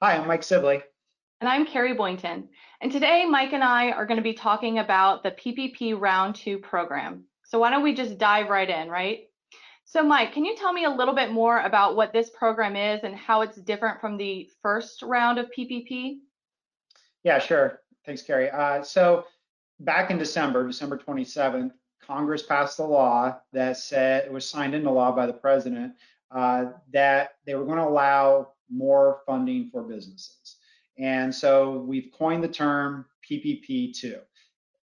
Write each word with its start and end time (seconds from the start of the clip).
Hi, 0.00 0.14
I'm 0.14 0.28
Mike 0.28 0.44
Sibley. 0.44 0.80
And 1.40 1.50
I'm 1.50 1.66
Carrie 1.66 1.92
Boynton. 1.92 2.48
And 2.80 2.92
today, 2.92 3.24
Mike 3.24 3.52
and 3.52 3.64
I 3.64 3.90
are 3.90 4.06
going 4.06 4.18
to 4.18 4.22
be 4.22 4.32
talking 4.32 4.78
about 4.78 5.24
the 5.24 5.32
PPP 5.32 6.00
Round 6.00 6.36
2 6.36 6.58
program. 6.58 7.24
So 7.42 7.58
why 7.58 7.70
don't 7.70 7.82
we 7.82 7.94
just 7.94 8.16
dive 8.16 8.48
right 8.48 8.70
in, 8.70 8.88
right? 8.88 9.22
So 9.86 10.04
Mike, 10.04 10.32
can 10.32 10.44
you 10.44 10.54
tell 10.54 10.72
me 10.72 10.84
a 10.84 10.90
little 10.90 11.16
bit 11.16 11.32
more 11.32 11.62
about 11.62 11.96
what 11.96 12.12
this 12.12 12.30
program 12.30 12.76
is 12.76 13.02
and 13.02 13.16
how 13.16 13.40
it's 13.40 13.56
different 13.56 14.00
from 14.00 14.16
the 14.16 14.48
first 14.62 15.02
round 15.02 15.40
of 15.40 15.50
PPP? 15.50 16.18
Yeah, 17.24 17.40
sure. 17.40 17.80
Thanks, 18.06 18.22
Carrie. 18.22 18.50
Uh, 18.50 18.84
so 18.84 19.24
back 19.80 20.12
in 20.12 20.18
December, 20.18 20.64
December 20.64 20.96
27th, 20.96 21.72
Congress 22.06 22.44
passed 22.44 22.78
a 22.78 22.84
law 22.84 23.36
that 23.52 23.76
said 23.76 24.26
it 24.26 24.32
was 24.32 24.48
signed 24.48 24.76
into 24.76 24.92
law 24.92 25.10
by 25.10 25.26
the 25.26 25.32
president 25.32 25.94
uh, 26.30 26.66
that 26.92 27.30
they 27.46 27.54
were 27.54 27.64
going 27.64 27.78
to 27.78 27.84
allow 27.88 28.52
more 28.70 29.20
funding 29.26 29.68
for 29.70 29.82
businesses. 29.82 30.56
And 30.98 31.34
so 31.34 31.78
we've 31.78 32.10
coined 32.16 32.42
the 32.42 32.48
term 32.48 33.06
PPP2. 33.28 34.20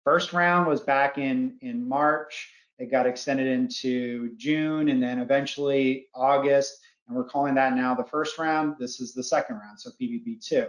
First 0.03 0.33
round 0.33 0.67
was 0.67 0.81
back 0.81 1.17
in, 1.17 1.57
in 1.61 1.87
March. 1.87 2.51
It 2.79 2.89
got 2.89 3.05
extended 3.05 3.47
into 3.47 4.35
June 4.37 4.89
and 4.89 5.01
then 5.03 5.19
eventually 5.19 6.07
August. 6.15 6.79
And 7.07 7.15
we're 7.15 7.25
calling 7.25 7.55
that 7.55 7.75
now 7.75 7.93
the 7.93 8.03
first 8.03 8.37
round. 8.37 8.75
This 8.79 8.99
is 8.99 9.13
the 9.13 9.23
second 9.23 9.57
round, 9.57 9.79
so 9.79 9.91
PPP2. 10.01 10.67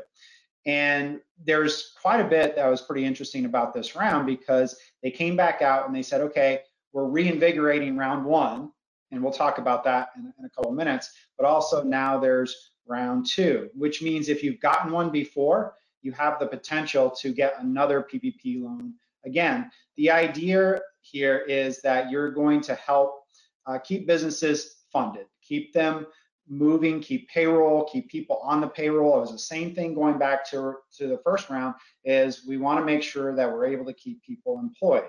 And 0.66 1.21
there's 1.43 1.95
quite 2.01 2.21
a 2.21 2.29
bit 2.29 2.55
that 2.57 2.68
was 2.68 2.82
pretty 2.82 3.05
interesting 3.05 3.46
about 3.46 3.73
this 3.73 3.96
round 3.96 4.27
because 4.27 4.77
they 5.02 5.10
came 5.10 5.37
back 5.37 5.62
out 5.62 5.87
and 5.87 5.96
they 5.96 6.02
said, 6.02 6.21
okay, 6.21 6.60
we're 6.93 7.07
reinvigorating 7.07 7.96
round 7.96 8.24
one, 8.24 8.71
and 9.10 9.23
we'll 9.23 9.32
talk 9.32 9.59
about 9.59 9.85
that 9.85 10.10
in, 10.16 10.32
in 10.38 10.45
a 10.45 10.51
couple 10.51 10.73
minutes. 10.73 11.10
But 11.38 11.46
also 11.46 11.82
now 11.82 12.18
there's 12.18 12.73
round 12.87 13.26
two, 13.26 13.71
which 13.74 14.02
means 14.02 14.29
if 14.29 14.43
you've 14.43 14.60
gotten 14.60 14.93
one 14.93 15.10
before, 15.10 15.74
you 16.02 16.12
have 16.12 16.38
the 16.38 16.46
potential 16.46 17.10
to 17.20 17.32
get 17.32 17.54
another 17.60 18.02
PPP 18.02 18.62
loan 18.62 18.95
again. 19.24 19.70
The 19.96 20.10
idea 20.10 20.80
here 21.02 21.38
is 21.38 21.80
that 21.82 22.10
you're 22.10 22.30
going 22.30 22.60
to 22.62 22.74
help 22.74 23.24
uh, 23.66 23.79
keep 23.79 24.07
businesses 24.07 24.76
funded, 24.93 25.26
keep 25.42 25.73
them 25.73 26.07
moving, 26.48 27.01
keep 27.01 27.29
payroll, 27.29 27.85
keep 27.85 28.09
people 28.09 28.40
on 28.42 28.60
the 28.60 28.66
payroll. 28.66 29.18
It 29.18 29.20
was 29.20 29.32
the 29.32 29.38
same 29.38 29.74
thing 29.74 29.95
going 29.95 30.18
back 30.18 30.48
to, 30.51 30.74
to 30.98 31.07
the 31.07 31.20
first 31.24 31.48
round 31.48 31.74
is 32.04 32.45
we 32.46 32.57
want 32.57 32.80
to 32.80 32.85
make 32.85 33.02
sure 33.02 33.37
that 33.37 33.51
we're 33.51 33.66
able 33.66 33.85
to 33.85 33.95
keep 33.95 34.23
people 34.23 34.59
employed. 34.59 35.04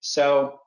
So 0.00 0.58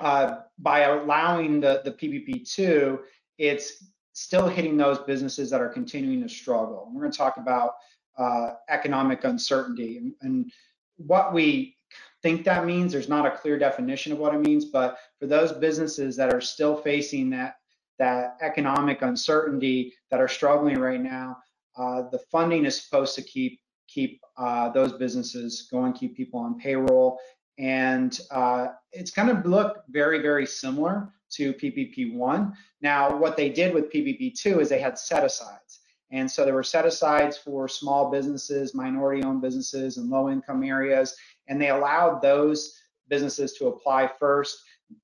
uh, 0.00 0.36
by 0.58 0.80
allowing 0.80 1.60
the, 1.60 1.82
the 1.84 1.92
PPP2, 1.92 2.98
it's 3.38 3.84
still 4.12 4.48
hitting 4.48 4.76
those 4.76 4.98
businesses 5.00 5.50
that 5.50 5.60
are 5.60 5.68
continuing 5.68 6.22
to 6.22 6.28
struggle. 6.28 6.90
we're 6.92 7.00
going 7.00 7.12
to 7.12 7.18
talk 7.18 7.36
about 7.36 7.74
uh, 8.16 8.52
economic 8.68 9.24
uncertainty 9.24 9.98
and, 9.98 10.14
and, 10.22 10.52
what 10.96 11.34
we 11.34 11.76
think 12.22 12.44
that 12.44 12.64
means. 12.64 12.92
There's 12.92 13.08
not 13.08 13.26
a 13.26 13.36
clear 13.36 13.58
definition 13.58 14.12
of 14.12 14.18
what 14.18 14.32
it 14.32 14.40
means, 14.40 14.66
but 14.66 14.96
for 15.18 15.26
those 15.26 15.50
businesses 15.50 16.14
that 16.14 16.32
are 16.32 16.40
still 16.40 16.76
facing 16.76 17.30
that 17.30 17.56
that 17.98 18.36
economic 18.40 19.02
uncertainty 19.02 19.92
that 20.12 20.20
are 20.20 20.28
struggling 20.28 20.78
right 20.78 21.00
now, 21.00 21.36
uh, 21.76 22.02
the 22.12 22.20
funding 22.30 22.64
is 22.64 22.80
supposed 22.80 23.16
to 23.16 23.22
keep 23.22 23.60
keep 23.88 24.20
uh, 24.36 24.68
those 24.70 24.92
businesses 24.92 25.66
going, 25.70 25.92
keep 25.92 26.16
people 26.16 26.38
on 26.38 26.58
payroll, 26.58 27.18
and 27.58 28.20
uh, 28.30 28.68
it's 28.92 29.10
going 29.10 29.28
to 29.28 29.48
look 29.48 29.84
very 29.88 30.20
very 30.20 30.46
similar 30.46 31.12
to 31.34 31.52
PPP1. 31.54 32.52
Now, 32.80 33.16
what 33.16 33.36
they 33.36 33.48
did 33.48 33.74
with 33.74 33.92
PPP2 33.92 34.60
is 34.60 34.68
they 34.68 34.78
had 34.78 34.98
set 34.98 35.24
asides. 35.24 35.80
And 36.10 36.30
so 36.30 36.44
there 36.44 36.54
were 36.54 36.62
set 36.62 36.86
asides 36.86 37.36
for 37.36 37.66
small 37.66 38.10
businesses, 38.10 38.74
minority 38.74 39.24
owned 39.24 39.42
businesses, 39.42 39.96
and 39.96 40.08
low 40.08 40.30
income 40.30 40.62
areas. 40.62 41.16
And 41.48 41.60
they 41.60 41.70
allowed 41.70 42.22
those 42.22 42.78
businesses 43.08 43.54
to 43.54 43.66
apply 43.66 44.10
first 44.18 44.58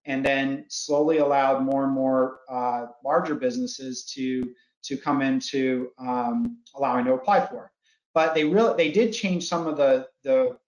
and 0.04 0.24
then 0.24 0.66
slowly 0.68 1.18
allowed 1.18 1.64
more 1.64 1.84
and 1.84 1.92
more 1.92 2.40
uh, 2.48 2.86
larger 3.04 3.34
businesses 3.34 4.04
to, 4.14 4.54
to 4.84 4.96
come 4.96 5.20
into 5.20 5.90
um, 5.98 6.58
allowing 6.76 7.06
to 7.06 7.14
apply 7.14 7.46
for. 7.46 7.72
But 8.14 8.34
they 8.34 8.44
really 8.44 8.76
they 8.76 8.92
did 8.92 9.12
change 9.12 9.48
some 9.48 9.66
of 9.66 9.76
the, 9.76 10.06
the 10.22 10.58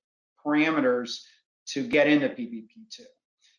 parameters 0.44 1.20
to 1.72 1.82
get 1.86 2.06
into 2.06 2.28
PPP2. 2.28 3.00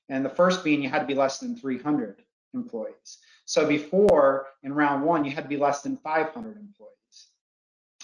And 0.10 0.24
the 0.24 0.30
first 0.30 0.64
being 0.64 0.84
you 0.84 0.90
had 0.90 1.00
to 1.00 1.06
be 1.06 1.16
less 1.16 1.40
than 1.40 1.56
300 1.56 2.22
employees. 2.54 3.20
So 3.46 3.68
before 3.68 4.48
in 4.64 4.74
round 4.74 5.04
one, 5.04 5.26
you 5.26 5.32
had 5.32 5.44
to 5.44 5.50
be 5.50 5.58
less 5.58 5.82
than 5.82 5.98
500 5.98 6.58
employees. 6.58 6.94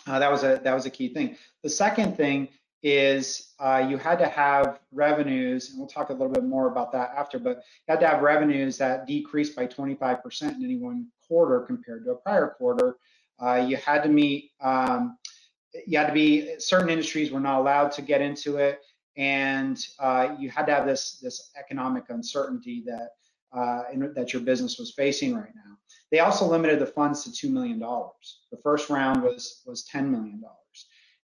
Uh, 0.08 0.20
that 0.20 0.32
was 0.32 0.44
a 0.44 0.60
that 0.64 0.74
was 0.74 0.86
a 0.86 0.90
key 0.90 1.14
thing. 1.14 1.38
The 1.62 1.70
second 1.70 2.18
thing 2.18 2.48
is 2.82 3.54
uh, 3.60 3.86
you 3.88 3.98
had 3.98 4.18
to 4.20 4.28
have 4.28 4.80
revenues, 4.92 5.70
and 5.70 5.80
we'll 5.80 5.88
talk 5.88 6.10
a 6.10 6.14
little 6.14 6.32
bit 6.32 6.46
more 6.46 6.68
about 6.68 6.92
that 6.94 7.12
after. 7.16 7.38
But 7.38 7.58
you 7.58 7.94
had 7.94 8.00
to 8.00 8.08
have 8.08 8.22
revenues 8.22 8.78
that 8.78 9.06
decreased 9.06 9.56
by 9.56 9.68
25% 9.68 10.56
in 10.56 10.64
any 10.64 10.78
one 10.78 11.08
quarter 11.28 11.62
compared 11.62 12.06
to 12.06 12.12
a 12.12 12.16
prior 12.16 12.56
quarter. 12.58 12.96
Uh, 13.40 13.66
you 13.68 13.78
had 13.78 14.04
to 14.04 14.10
meet. 14.10 14.52
Um, 14.62 15.18
you 15.86 16.00
had 16.00 16.08
to 16.08 16.14
be 16.14 16.58
certain 16.58 16.90
industries 16.90 17.32
were 17.32 17.40
not 17.40 17.60
allowed 17.60 17.92
to 17.92 18.02
get 18.02 18.22
into 18.22 18.58
it 18.58 18.82
and 19.18 19.78
uh, 20.00 20.36
you 20.40 20.50
had 20.50 20.66
to 20.68 20.74
have 20.74 20.86
this 20.86 21.20
this 21.22 21.52
economic 21.58 22.06
uncertainty 22.10 22.84
that 22.86 23.10
uh, 23.56 23.84
in, 23.92 24.14
that 24.14 24.34
your 24.34 24.42
business 24.42 24.78
was 24.78 24.94
facing 24.96 25.36
right 25.36 25.54
now. 25.56 25.78
They 26.12 26.20
also 26.20 26.46
limited 26.46 26.80
the 26.80 26.86
funds 26.86 27.24
to 27.24 27.32
two 27.32 27.50
million 27.50 27.80
dollars. 27.80 28.42
The 28.52 28.58
first 28.58 28.90
round 28.90 29.24
was 29.24 29.62
was 29.66 29.86
ten 29.86 30.12
million 30.12 30.42
dollars. 30.42 30.56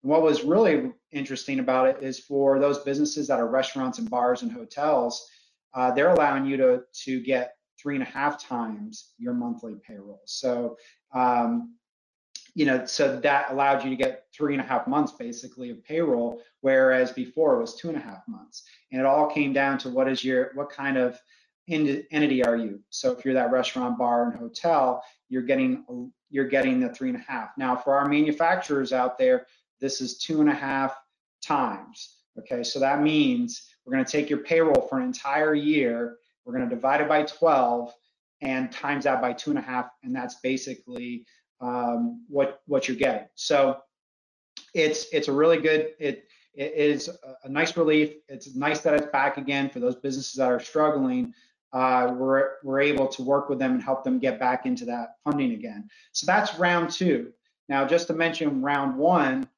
And 0.02 0.10
what 0.10 0.22
was 0.22 0.44
really 0.44 0.92
interesting 1.12 1.58
about 1.60 1.88
it 1.88 2.02
is 2.02 2.18
for 2.18 2.58
those 2.58 2.78
businesses 2.80 3.28
that 3.28 3.40
are 3.40 3.48
restaurants 3.48 3.98
and 3.98 4.10
bars 4.10 4.42
and 4.42 4.52
hotels, 4.52 5.26
uh, 5.74 5.90
they're 5.90 6.10
allowing 6.10 6.44
you 6.46 6.56
to 6.58 6.82
to 7.04 7.20
get 7.22 7.54
three 7.78 7.94
and 7.94 8.02
a 8.02 8.06
half 8.06 8.42
times 8.42 9.12
your 9.18 9.34
monthly 9.34 9.74
payroll. 9.86 10.22
So 10.26 10.76
um, 11.14 11.74
you 12.54 12.65
know, 12.65 12.87
so 12.87 13.19
that 13.20 13.50
allowed 13.50 13.82
you 13.82 13.91
to 13.91 13.97
get 13.97 14.26
three 14.32 14.54
and 14.54 14.62
a 14.62 14.66
half 14.66 14.87
months 14.87 15.12
basically 15.12 15.70
of 15.70 15.84
payroll, 15.84 16.41
whereas 16.60 17.10
before 17.10 17.56
it 17.56 17.60
was 17.60 17.75
two 17.75 17.88
and 17.88 17.97
a 17.97 18.00
half 18.00 18.26
months. 18.28 18.62
And 18.92 19.00
it 19.00 19.06
all 19.06 19.28
came 19.28 19.53
down 19.53 19.78
to 19.78 19.91
what 19.91 20.09
is 20.09 20.25
your, 20.25 20.53
what 20.54 20.70
kind 20.70 20.97
of 20.97 21.20
entity 21.69 22.44
are 22.44 22.56
you? 22.56 22.81
So 22.91 23.10
if 23.12 23.25
you're 23.25 23.34
that 23.34 23.50
restaurant, 23.50 23.98
bar, 23.98 24.31
and 24.31 24.38
hotel, 24.38 25.03
you're 25.28 25.43
getting 25.43 26.12
you're 26.31 26.48
getting 26.48 26.81
the 26.81 26.88
three 26.88 27.10
and 27.10 27.19
a 27.19 27.22
half. 27.31 27.50
Now 27.56 27.76
for 27.76 27.94
our 27.94 28.09
manufacturers 28.09 28.93
out 28.93 29.19
there, 29.19 29.47
this 29.81 30.00
is 30.00 30.19
two 30.19 30.41
and 30.41 30.50
a 30.50 30.54
half 30.54 30.97
times. 31.43 32.16
Okay, 32.38 32.64
so 32.64 32.81
that 32.81 33.03
means 33.03 33.69
we're 33.84 33.93
going 33.93 34.04
to 34.04 34.10
take 34.10 34.28
your 34.28 34.41
payroll 34.41 34.88
for 34.88 34.98
an 34.98 35.04
entire 35.04 35.54
year, 35.54 36.16
we're 36.44 36.54
going 36.56 36.69
to 36.69 36.75
divide 36.75 37.00
it 37.00 37.09
by 37.09 37.22
12 37.22 37.93
and 38.43 38.70
times 38.72 39.04
that 39.04 39.20
by 39.20 39.32
two 39.32 39.50
and 39.50 39.59
a 39.59 39.62
half, 39.62 39.88
and 40.03 40.14
that's 40.14 40.37
basically 40.43 41.25
um, 41.60 42.25
what 42.28 42.60
what 42.66 42.88
you're 42.88 42.97
getting. 42.97 43.28
So 43.34 43.78
it's 44.75 45.06
it's 45.12 45.28
a 45.28 45.32
really 45.32 45.59
good 45.59 45.94
it 45.98 46.26
it 46.54 46.72
is 46.75 47.10
a 47.42 47.48
nice 47.48 47.76
relief. 47.76 48.15
It's 48.28 48.54
nice 48.54 48.81
that 48.81 48.94
it's 48.94 49.06
back 49.06 49.38
again 49.38 49.69
for 49.69 49.81
those 49.81 49.97
businesses 49.97 50.34
that 50.34 50.50
are 50.50 50.60
struggling. 50.60 51.34
Uh, 51.72 52.14
we're 52.16 52.53
we're 52.62 52.81
able 52.81 53.09
to 53.09 53.22
work 53.22 53.48
with 53.48 53.59
them 53.59 53.72
and 53.72 53.82
help 53.82 54.04
them 54.04 54.20
get 54.20 54.38
back 54.38 54.64
into 54.64 54.84
that 54.84 55.16
funding 55.25 55.53
again. 55.53 55.88
So 56.12 56.26
that's 56.26 56.56
round 56.59 56.91
two. 56.91 57.32
Now, 57.69 57.87
just 57.87 58.06
to 58.09 58.14
mention 58.14 58.62
round 58.62 58.97
one. 58.97 59.48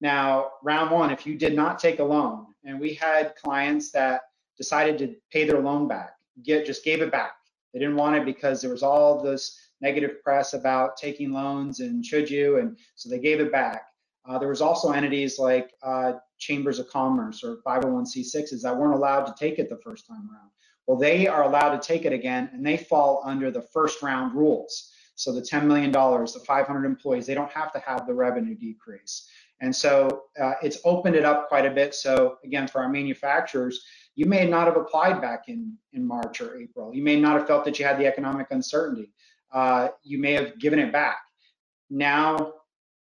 Now, 0.00 0.50
round 0.62 0.90
one, 0.90 1.10
if 1.10 1.26
you 1.26 1.38
did 1.38 1.54
not 1.54 1.78
take 1.78 2.00
a 2.00 2.04
loan, 2.04 2.46
and 2.64 2.78
we 2.78 2.92
had 2.92 3.36
clients 3.36 3.92
that 3.92 4.22
decided 4.56 4.98
to 4.98 5.14
pay 5.30 5.44
their 5.46 5.60
loan 5.60 5.86
back, 5.88 6.16
get 6.42 6.66
just 6.66 6.84
gave 6.84 7.00
it 7.00 7.12
back. 7.12 7.32
They 7.72 7.78
didn't 7.78 7.96
want 7.96 8.16
it 8.16 8.24
because 8.24 8.60
there 8.60 8.70
was 8.70 8.82
all 8.82 9.22
this 9.22 9.58
negative 9.82 10.22
press 10.22 10.54
about 10.54 10.96
taking 10.96 11.32
loans 11.32 11.80
and 11.80 12.04
should 12.04 12.30
you, 12.30 12.58
and 12.58 12.78
so 12.94 13.10
they 13.10 13.18
gave 13.18 13.40
it 13.40 13.52
back. 13.52 13.82
Uh, 14.24 14.38
there 14.38 14.48
was 14.48 14.62
also 14.62 14.92
entities 14.92 15.38
like 15.38 15.74
uh, 15.82 16.12
chambers 16.38 16.78
of 16.78 16.88
commerce 16.88 17.42
or 17.42 17.58
501c6s 17.66 18.62
that 18.62 18.76
weren't 18.76 18.94
allowed 18.94 19.24
to 19.24 19.34
take 19.38 19.58
it 19.58 19.68
the 19.68 19.80
first 19.84 20.06
time 20.06 20.28
around. 20.32 20.50
Well, 20.86 20.98
they 20.98 21.26
are 21.26 21.42
allowed 21.42 21.78
to 21.80 21.86
take 21.86 22.04
it 22.04 22.12
again, 22.12 22.50
and 22.52 22.64
they 22.64 22.76
fall 22.76 23.22
under 23.24 23.50
the 23.50 23.62
first 23.62 24.02
round 24.02 24.34
rules. 24.34 24.92
So 25.16 25.32
the 25.32 25.42
$10 25.42 25.66
million, 25.66 25.92
the 25.92 26.42
500 26.46 26.84
employees, 26.84 27.26
they 27.26 27.34
don't 27.34 27.50
have 27.50 27.72
to 27.72 27.78
have 27.80 28.06
the 28.06 28.14
revenue 28.14 28.56
decrease. 28.56 29.28
And 29.60 29.74
so 29.74 30.24
uh, 30.40 30.54
it's 30.62 30.78
opened 30.84 31.14
it 31.14 31.24
up 31.24 31.48
quite 31.48 31.66
a 31.66 31.70
bit. 31.70 31.94
So 31.94 32.38
again, 32.44 32.66
for 32.66 32.82
our 32.82 32.88
manufacturers, 32.88 33.84
you 34.16 34.26
may 34.26 34.46
not 34.46 34.66
have 34.66 34.76
applied 34.76 35.20
back 35.20 35.44
in, 35.48 35.76
in 35.92 36.04
March 36.04 36.40
or 36.40 36.56
April. 36.56 36.92
You 36.94 37.04
may 37.04 37.20
not 37.20 37.38
have 37.38 37.46
felt 37.46 37.64
that 37.64 37.78
you 37.78 37.84
had 37.84 37.98
the 37.98 38.06
economic 38.06 38.48
uncertainty 38.50 39.12
uh, 39.52 39.88
you 40.02 40.18
may 40.18 40.32
have 40.32 40.58
given 40.58 40.78
it 40.78 40.92
back. 40.92 41.18
Now, 41.90 42.54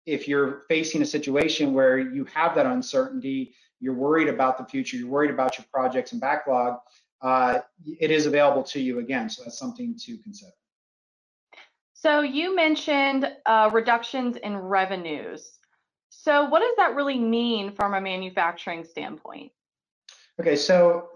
if 0.05 0.27
you're 0.27 0.63
facing 0.67 1.01
a 1.01 1.05
situation 1.05 1.73
where 1.73 1.99
you 1.99 2.25
have 2.25 2.55
that 2.55 2.65
uncertainty, 2.65 3.53
you're 3.79 3.93
worried 3.93 4.27
about 4.27 4.57
the 4.57 4.65
future, 4.65 4.97
you're 4.97 5.07
worried 5.07 5.31
about 5.31 5.57
your 5.57 5.65
projects 5.71 6.11
and 6.11 6.19
backlog, 6.19 6.79
uh, 7.21 7.59
it 7.99 8.11
is 8.11 8.25
available 8.25 8.63
to 8.63 8.79
you 8.79 8.99
again. 8.99 9.29
So 9.29 9.43
that's 9.43 9.57
something 9.57 9.95
to 10.05 10.17
consider. 10.17 10.51
So 11.93 12.21
you 12.21 12.55
mentioned 12.55 13.29
uh, 13.45 13.69
reductions 13.73 14.37
in 14.37 14.57
revenues. 14.57 15.59
So 16.09 16.45
what 16.45 16.59
does 16.59 16.73
that 16.77 16.95
really 16.95 17.19
mean 17.19 17.73
from 17.73 17.93
a 17.93 18.01
manufacturing 18.01 18.83
standpoint? 18.85 19.51
Okay, 20.39 20.55
so 20.55 21.09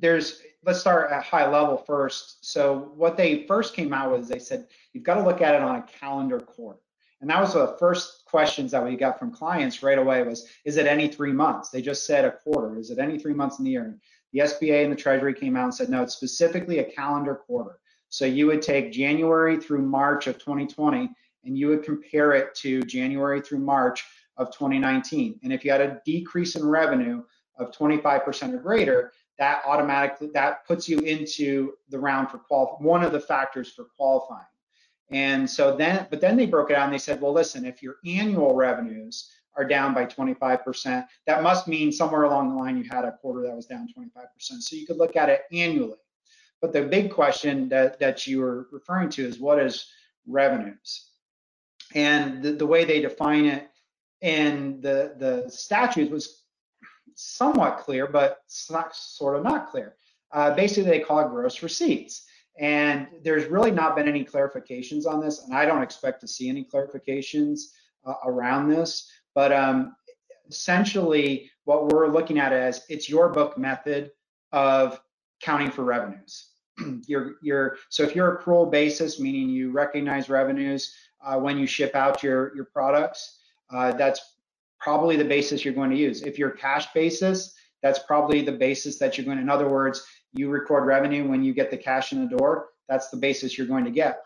there's 0.00 0.42
let's 0.64 0.80
start 0.80 1.10
at 1.12 1.22
high 1.22 1.48
level 1.48 1.76
first. 1.76 2.44
So 2.44 2.92
what 2.96 3.16
they 3.16 3.46
first 3.46 3.74
came 3.74 3.92
out 3.92 4.12
with 4.12 4.22
is 4.22 4.28
they 4.28 4.38
said 4.38 4.66
you've 4.92 5.04
got 5.04 5.14
to 5.14 5.22
look 5.22 5.42
at 5.42 5.54
it 5.54 5.62
on 5.62 5.76
a 5.76 5.82
calendar 5.82 6.40
quarter. 6.40 6.80
And 7.20 7.30
that 7.30 7.40
was 7.40 7.54
the 7.54 7.76
first 7.78 8.24
questions 8.26 8.70
that 8.72 8.84
we 8.84 8.96
got 8.96 9.18
from 9.18 9.30
clients 9.30 9.82
right 9.82 9.98
away 9.98 10.22
was, 10.22 10.46
is 10.64 10.76
it 10.76 10.86
any 10.86 11.08
three 11.08 11.32
months? 11.32 11.70
They 11.70 11.80
just 11.80 12.06
said 12.06 12.24
a 12.24 12.32
quarter. 12.32 12.78
Is 12.78 12.90
it 12.90 12.98
any 12.98 13.18
three 13.18 13.32
months 13.32 13.58
in 13.58 13.64
the 13.64 13.70
year? 13.70 13.98
The 14.32 14.40
SBA 14.40 14.82
and 14.82 14.92
the 14.92 14.96
Treasury 14.96 15.32
came 15.32 15.56
out 15.56 15.64
and 15.64 15.74
said, 15.74 15.88
no, 15.88 16.02
it's 16.02 16.14
specifically 16.14 16.80
a 16.80 16.84
calendar 16.84 17.34
quarter. 17.34 17.78
So 18.08 18.24
you 18.24 18.46
would 18.46 18.62
take 18.62 18.92
January 18.92 19.56
through 19.56 19.82
March 19.82 20.26
of 20.26 20.38
2020 20.38 21.10
and 21.44 21.58
you 21.58 21.68
would 21.68 21.82
compare 21.82 22.32
it 22.32 22.54
to 22.56 22.82
January 22.82 23.40
through 23.40 23.60
March 23.60 24.04
of 24.36 24.50
2019. 24.50 25.40
And 25.42 25.52
if 25.52 25.64
you 25.64 25.70
had 25.70 25.80
a 25.80 26.00
decrease 26.04 26.56
in 26.56 26.66
revenue 26.66 27.22
of 27.56 27.70
25% 27.70 28.54
or 28.54 28.58
greater, 28.58 29.12
that 29.38 29.62
automatically 29.66 30.30
that 30.34 30.66
puts 30.66 30.88
you 30.88 30.98
into 31.00 31.74
the 31.88 31.98
round 31.98 32.30
for 32.30 32.38
qual 32.38 32.76
one 32.80 33.02
of 33.02 33.12
the 33.12 33.20
factors 33.20 33.72
for 33.72 33.84
qualifying. 33.96 34.46
And 35.10 35.48
so 35.48 35.76
then, 35.76 36.06
but 36.10 36.20
then 36.20 36.36
they 36.36 36.46
broke 36.46 36.70
it 36.70 36.76
out 36.76 36.84
and 36.84 36.92
they 36.92 36.98
said, 36.98 37.20
well, 37.20 37.32
listen, 37.32 37.64
if 37.64 37.82
your 37.82 37.96
annual 38.06 38.54
revenues 38.54 39.30
are 39.56 39.64
down 39.64 39.94
by 39.94 40.06
25%, 40.06 41.06
that 41.26 41.42
must 41.42 41.68
mean 41.68 41.92
somewhere 41.92 42.24
along 42.24 42.50
the 42.50 42.56
line 42.56 42.76
you 42.76 42.84
had 42.90 43.04
a 43.04 43.12
quarter 43.12 43.42
that 43.42 43.54
was 43.54 43.66
down 43.66 43.88
25%. 43.96 44.16
So 44.38 44.76
you 44.76 44.86
could 44.86 44.96
look 44.96 45.16
at 45.16 45.28
it 45.28 45.42
annually. 45.52 45.98
But 46.60 46.72
the 46.72 46.82
big 46.82 47.12
question 47.12 47.68
that, 47.68 47.98
that 48.00 48.26
you 48.26 48.40
were 48.40 48.68
referring 48.72 49.10
to 49.10 49.24
is 49.26 49.38
what 49.38 49.58
is 49.58 49.90
revenues? 50.26 51.10
And 51.94 52.42
the, 52.42 52.52
the 52.52 52.66
way 52.66 52.84
they 52.84 53.00
define 53.00 53.44
it 53.44 53.68
in 54.22 54.80
the, 54.80 55.14
the 55.18 55.50
statute 55.50 56.10
was 56.10 56.43
somewhat 57.14 57.78
clear, 57.78 58.06
but 58.06 58.38
not 58.70 58.94
sort 58.94 59.36
of 59.36 59.42
not 59.42 59.70
clear. 59.70 59.96
Uh, 60.32 60.54
basically, 60.54 60.90
they 60.90 61.00
call 61.00 61.20
it 61.20 61.28
gross 61.28 61.62
receipts. 61.62 62.26
And 62.58 63.08
there's 63.22 63.46
really 63.46 63.72
not 63.72 63.96
been 63.96 64.08
any 64.08 64.24
clarifications 64.24 65.06
on 65.06 65.20
this, 65.20 65.44
and 65.44 65.54
I 65.54 65.64
don't 65.64 65.82
expect 65.82 66.20
to 66.20 66.28
see 66.28 66.48
any 66.48 66.64
clarifications 66.64 67.62
uh, 68.06 68.14
around 68.24 68.68
this. 68.68 69.10
But 69.34 69.52
um, 69.52 69.96
essentially, 70.48 71.50
what 71.64 71.88
we're 71.88 72.08
looking 72.08 72.38
at 72.38 72.52
is 72.52 72.82
it's 72.88 73.08
your 73.08 73.28
book 73.28 73.58
method 73.58 74.12
of 74.52 75.00
counting 75.40 75.70
for 75.70 75.82
revenues. 75.82 76.50
you're, 77.06 77.76
so 77.88 78.02
if 78.02 78.14
you're 78.14 78.38
accrual 78.38 78.70
basis, 78.70 79.18
meaning 79.18 79.48
you 79.48 79.70
recognize 79.72 80.28
revenues 80.28 80.94
uh, 81.24 81.36
when 81.38 81.58
you 81.58 81.66
ship 81.66 81.94
out 81.94 82.22
your, 82.22 82.54
your 82.54 82.66
products, 82.66 83.40
uh, 83.72 83.92
that's 83.92 84.20
probably 84.80 85.16
the 85.16 85.24
basis 85.24 85.64
you're 85.64 85.74
going 85.74 85.90
to 85.90 85.96
use. 85.96 86.22
If 86.22 86.38
you're 86.38 86.50
cash 86.50 86.92
basis, 86.92 87.54
that's 87.82 87.98
probably 88.00 88.42
the 88.42 88.52
basis 88.52 88.98
that 88.98 89.16
you're 89.16 89.24
going 89.24 89.38
to, 89.38 89.42
in 89.42 89.50
other 89.50 89.68
words, 89.68 90.04
you 90.32 90.48
record 90.48 90.86
revenue 90.86 91.28
when 91.28 91.42
you 91.42 91.54
get 91.54 91.70
the 91.70 91.76
cash 91.76 92.12
in 92.12 92.20
the 92.20 92.36
door, 92.36 92.68
that's 92.88 93.08
the 93.10 93.16
basis 93.16 93.56
you're 93.56 93.66
going 93.66 93.84
to 93.84 93.90
get. 93.90 94.20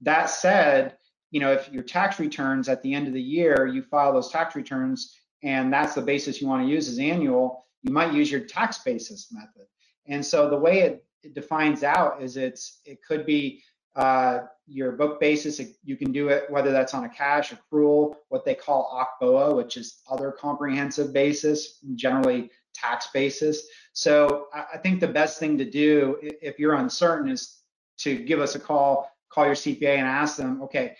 That 0.00 0.30
said, 0.30 0.96
you 1.30 1.40
know, 1.40 1.52
if 1.52 1.70
your 1.70 1.82
tax 1.82 2.18
returns 2.18 2.68
at 2.68 2.82
the 2.82 2.94
end 2.94 3.06
of 3.06 3.14
the 3.14 3.22
year, 3.22 3.66
you 3.66 3.82
file 3.82 4.12
those 4.12 4.30
tax 4.30 4.54
returns 4.54 5.14
and 5.42 5.72
that's 5.72 5.94
the 5.94 6.02
basis 6.02 6.40
you 6.40 6.48
want 6.48 6.66
to 6.66 6.70
use 6.70 6.88
as 6.88 6.98
annual, 6.98 7.64
you 7.82 7.92
might 7.92 8.12
use 8.12 8.30
your 8.30 8.40
tax 8.40 8.78
basis 8.78 9.28
method. 9.32 9.66
And 10.06 10.24
so 10.24 10.48
the 10.48 10.58
way 10.58 10.80
it, 10.80 11.04
it 11.22 11.34
defines 11.34 11.82
out 11.82 12.22
is 12.22 12.36
it's 12.36 12.80
it 12.84 12.98
could 13.06 13.26
be 13.26 13.62
uh, 13.96 14.40
your 14.66 14.92
book 14.92 15.18
basis, 15.18 15.60
you 15.82 15.96
can 15.96 16.12
do 16.12 16.28
it 16.28 16.44
whether 16.50 16.70
that's 16.70 16.94
on 16.94 17.04
a 17.04 17.08
cash, 17.08 17.52
accrual, 17.52 18.16
what 18.28 18.44
they 18.44 18.54
call 18.54 19.06
OCBOA, 19.22 19.56
which 19.56 19.76
is 19.76 20.02
other 20.10 20.30
comprehensive 20.30 21.12
basis, 21.12 21.78
generally 21.94 22.50
tax 22.74 23.08
basis. 23.08 23.66
So 23.92 24.46
I 24.54 24.78
think 24.78 25.00
the 25.00 25.08
best 25.08 25.38
thing 25.38 25.58
to 25.58 25.64
do 25.64 26.18
if 26.22 26.58
you're 26.58 26.74
uncertain 26.74 27.30
is 27.30 27.58
to 27.98 28.16
give 28.16 28.40
us 28.40 28.54
a 28.54 28.60
call, 28.60 29.10
call 29.30 29.46
your 29.46 29.54
CPA 29.54 29.96
and 29.96 30.06
ask 30.06 30.36
them, 30.36 30.62
okay, 30.62 30.94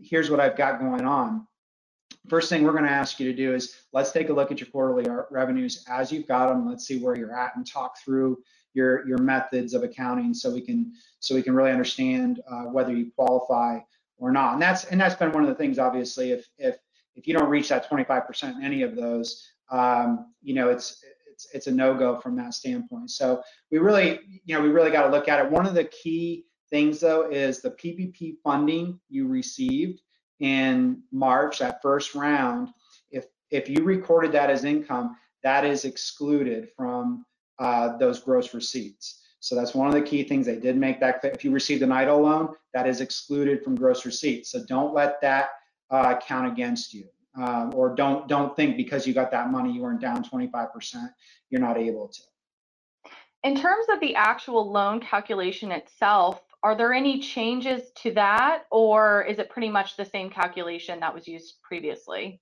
here's 0.00 0.30
what 0.30 0.40
I've 0.40 0.56
got 0.56 0.80
going 0.80 1.04
on. 1.04 1.46
First 2.28 2.48
thing 2.48 2.62
we're 2.62 2.72
going 2.72 2.84
to 2.84 2.90
ask 2.90 3.18
you 3.18 3.30
to 3.30 3.36
do 3.36 3.54
is 3.54 3.74
let's 3.92 4.12
take 4.12 4.28
a 4.28 4.32
look 4.32 4.52
at 4.52 4.60
your 4.60 4.68
quarterly 4.68 5.06
revenues 5.30 5.84
as 5.88 6.12
you've 6.12 6.28
got 6.28 6.48
them. 6.48 6.68
Let's 6.68 6.86
see 6.86 6.98
where 6.98 7.16
you're 7.16 7.34
at 7.34 7.56
and 7.56 7.66
talk 7.66 7.96
through 7.98 8.38
your 8.74 9.06
your 9.06 9.18
methods 9.18 9.74
of 9.74 9.82
accounting 9.82 10.32
so 10.34 10.50
we 10.50 10.60
can 10.60 10.92
so 11.20 11.34
we 11.34 11.42
can 11.42 11.54
really 11.54 11.70
understand 11.70 12.40
uh, 12.50 12.64
whether 12.64 12.94
you 12.94 13.10
qualify 13.14 13.78
or 14.18 14.30
not. 14.30 14.54
And 14.54 14.62
that's 14.62 14.84
and 14.84 15.00
that's 15.00 15.16
been 15.16 15.32
one 15.32 15.42
of 15.42 15.48
the 15.48 15.54
things. 15.54 15.78
Obviously, 15.78 16.30
if 16.30 16.48
if 16.58 16.76
if 17.14 17.26
you 17.26 17.34
don't 17.34 17.50
reach 17.50 17.68
that 17.68 17.90
25% 17.90 18.56
in 18.56 18.62
any 18.62 18.82
of 18.82 18.96
those, 18.96 19.46
um, 19.70 20.32
you 20.42 20.54
know, 20.54 20.70
it's 20.70 21.04
it's 21.30 21.48
it's 21.52 21.66
a 21.66 21.72
no-go 21.72 22.20
from 22.20 22.36
that 22.36 22.54
standpoint. 22.54 23.10
So 23.10 23.42
we 23.70 23.78
really, 23.78 24.20
you 24.44 24.54
know, 24.54 24.62
we 24.62 24.68
really 24.68 24.90
got 24.90 25.02
to 25.02 25.10
look 25.10 25.28
at 25.28 25.44
it. 25.44 25.50
One 25.50 25.66
of 25.66 25.74
the 25.74 25.84
key 25.84 26.46
things 26.70 27.00
though 27.00 27.30
is 27.30 27.60
the 27.60 27.72
PPP 27.72 28.36
funding 28.42 28.98
you 29.08 29.26
received 29.26 30.00
in 30.40 31.02
March, 31.12 31.58
that 31.58 31.82
first 31.82 32.14
round. 32.14 32.68
If 33.10 33.26
if 33.50 33.68
you 33.68 33.84
recorded 33.84 34.32
that 34.32 34.50
as 34.50 34.64
income, 34.64 35.16
that 35.42 35.64
is 35.64 35.84
excluded 35.84 36.68
from 36.76 37.24
uh, 37.62 37.96
those 37.96 38.18
gross 38.18 38.54
receipts. 38.54 39.20
So 39.38 39.54
that's 39.54 39.72
one 39.74 39.86
of 39.86 39.94
the 39.94 40.02
key 40.02 40.24
things 40.24 40.46
they 40.46 40.58
did 40.58 40.76
make 40.76 40.98
that 41.00 41.20
clear. 41.20 41.32
If 41.32 41.44
you 41.44 41.52
received 41.52 41.82
an 41.82 41.90
EIDL 41.90 42.20
loan, 42.20 42.54
that 42.74 42.88
is 42.88 43.00
excluded 43.00 43.62
from 43.62 43.76
gross 43.76 44.04
receipts. 44.04 44.50
So 44.50 44.64
don't 44.66 44.92
let 44.92 45.20
that 45.20 45.50
uh, 45.90 46.18
count 46.18 46.50
against 46.50 46.92
you. 46.92 47.04
Um, 47.34 47.72
or 47.74 47.94
don't 47.94 48.28
don't 48.28 48.54
think 48.54 48.76
because 48.76 49.06
you 49.06 49.14
got 49.14 49.30
that 49.30 49.50
money 49.50 49.72
you 49.72 49.80
weren't 49.80 50.00
down 50.00 50.22
25%, 50.22 51.08
you're 51.50 51.60
not 51.60 51.78
able 51.78 52.08
to. 52.08 52.22
In 53.42 53.56
terms 53.56 53.86
of 53.90 54.00
the 54.00 54.14
actual 54.16 54.70
loan 54.70 55.00
calculation 55.00 55.72
itself, 55.72 56.42
are 56.62 56.76
there 56.76 56.92
any 56.92 57.20
changes 57.20 57.90
to 58.02 58.12
that 58.12 58.64
or 58.70 59.22
is 59.22 59.38
it 59.38 59.48
pretty 59.50 59.70
much 59.70 59.96
the 59.96 60.04
same 60.04 60.30
calculation 60.30 61.00
that 61.00 61.14
was 61.14 61.26
used 61.26 61.54
previously? 61.62 62.40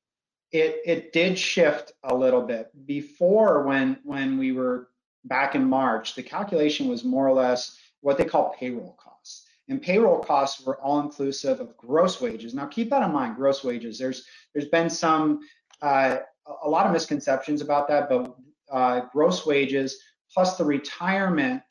It 0.50 0.80
it 0.84 1.12
did 1.12 1.38
shift 1.38 1.92
a 2.02 2.14
little 2.14 2.42
bit. 2.42 2.70
Before 2.86 3.62
when 3.62 3.98
when 4.02 4.36
we 4.36 4.52
were 4.52 4.89
back 5.24 5.54
in 5.54 5.64
March, 5.64 6.14
the 6.14 6.22
calculation 6.22 6.88
was 6.88 7.04
more 7.04 7.28
or 7.28 7.34
less 7.34 7.78
what 8.00 8.16
they 8.16 8.24
call 8.24 8.54
payroll 8.58 8.96
costs. 9.02 9.46
And 9.68 9.80
payroll 9.80 10.18
costs 10.18 10.64
were 10.64 10.80
all 10.80 11.00
inclusive 11.00 11.60
of 11.60 11.76
gross 11.76 12.20
wages. 12.20 12.54
Now 12.54 12.66
keep 12.66 12.90
that 12.90 13.02
in 13.02 13.12
mind, 13.12 13.36
gross 13.36 13.62
wages. 13.62 13.98
There's 13.98 14.24
there's 14.52 14.68
been 14.68 14.90
some 14.90 15.40
uh, 15.80 16.18
a 16.62 16.68
lot 16.68 16.86
of 16.86 16.92
misconceptions 16.92 17.60
about 17.60 17.86
that, 17.88 18.08
but 18.08 18.34
uh, 18.70 19.02
gross 19.12 19.46
wages 19.46 20.00
plus 20.32 20.56
the 20.56 20.64
retirement 20.64 21.62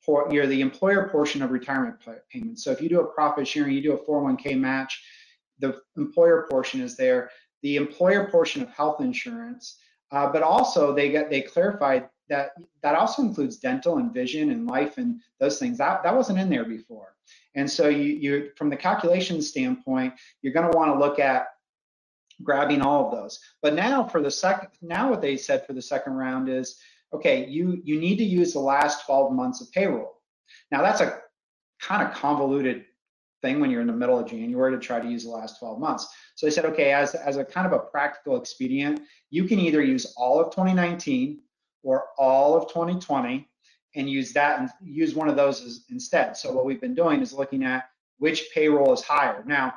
for 0.00 0.28
you 0.32 0.40
know, 0.40 0.48
the 0.48 0.60
employer 0.60 1.08
portion 1.08 1.42
of 1.42 1.50
retirement 1.50 1.96
payments. 2.30 2.64
So 2.64 2.72
if 2.72 2.80
you 2.80 2.88
do 2.88 3.00
a 3.00 3.06
profit 3.06 3.46
sharing, 3.46 3.72
you 3.72 3.82
do 3.82 3.92
a 3.92 4.04
401k 4.04 4.58
match, 4.58 5.02
the 5.60 5.80
employer 5.96 6.46
portion 6.50 6.80
is 6.80 6.96
there. 6.96 7.30
The 7.62 7.76
employer 7.76 8.28
portion 8.28 8.62
of 8.62 8.70
health 8.70 9.00
insurance, 9.00 9.78
uh, 10.10 10.30
but 10.32 10.42
also 10.42 10.92
they 10.92 11.10
get 11.10 11.30
they 11.30 11.42
clarified 11.42 12.08
that 12.28 12.52
that 12.82 12.94
also 12.94 13.22
includes 13.22 13.58
dental 13.58 13.98
and 13.98 14.12
vision 14.12 14.50
and 14.50 14.66
life 14.66 14.98
and 14.98 15.20
those 15.40 15.58
things. 15.58 15.78
That 15.78 16.02
that 16.02 16.14
wasn't 16.14 16.38
in 16.38 16.48
there 16.48 16.64
before. 16.64 17.14
And 17.54 17.70
so 17.70 17.88
you 17.88 18.04
you 18.04 18.50
from 18.56 18.70
the 18.70 18.76
calculation 18.76 19.42
standpoint, 19.42 20.14
you're 20.40 20.52
going 20.52 20.70
to 20.70 20.76
want 20.76 20.92
to 20.92 20.98
look 20.98 21.18
at 21.18 21.46
grabbing 22.42 22.80
all 22.80 23.06
of 23.06 23.12
those. 23.12 23.38
But 23.60 23.74
now 23.74 24.04
for 24.04 24.22
the 24.22 24.30
second 24.30 24.68
now 24.80 25.10
what 25.10 25.20
they 25.20 25.36
said 25.36 25.66
for 25.66 25.72
the 25.72 25.82
second 25.82 26.14
round 26.14 26.48
is 26.48 26.78
okay, 27.12 27.46
you 27.46 27.80
you 27.84 28.00
need 28.00 28.16
to 28.16 28.24
use 28.24 28.52
the 28.52 28.60
last 28.60 29.04
12 29.06 29.32
months 29.32 29.60
of 29.60 29.70
payroll. 29.72 30.20
Now 30.70 30.82
that's 30.82 31.00
a 31.00 31.20
kind 31.80 32.06
of 32.06 32.14
convoluted 32.14 32.84
thing 33.42 33.60
when 33.60 33.70
you're 33.70 33.80
in 33.80 33.88
the 33.88 33.92
middle 33.92 34.18
of 34.18 34.26
January 34.26 34.72
to 34.72 34.78
try 34.78 35.00
to 35.00 35.08
use 35.08 35.24
the 35.24 35.30
last 35.30 35.58
12 35.58 35.78
months. 35.78 36.06
So 36.36 36.46
they 36.46 36.50
said, 36.50 36.64
okay, 36.66 36.92
as, 36.92 37.14
as 37.14 37.36
a 37.36 37.44
kind 37.44 37.66
of 37.66 37.72
a 37.72 37.80
practical 37.80 38.36
expedient, 38.36 39.02
you 39.30 39.44
can 39.44 39.58
either 39.58 39.82
use 39.82 40.14
all 40.16 40.40
of 40.40 40.52
2019 40.52 41.40
or 41.82 42.06
all 42.18 42.56
of 42.56 42.68
2020 42.68 43.48
and 43.94 44.08
use 44.08 44.32
that 44.32 44.60
and 44.60 44.70
use 44.82 45.14
one 45.14 45.28
of 45.28 45.36
those 45.36 45.62
as, 45.62 45.84
instead. 45.90 46.36
So 46.36 46.52
what 46.52 46.64
we've 46.64 46.80
been 46.80 46.94
doing 46.94 47.20
is 47.20 47.32
looking 47.32 47.64
at 47.64 47.84
which 48.18 48.48
payroll 48.54 48.92
is 48.92 49.02
higher. 49.02 49.42
Now, 49.46 49.74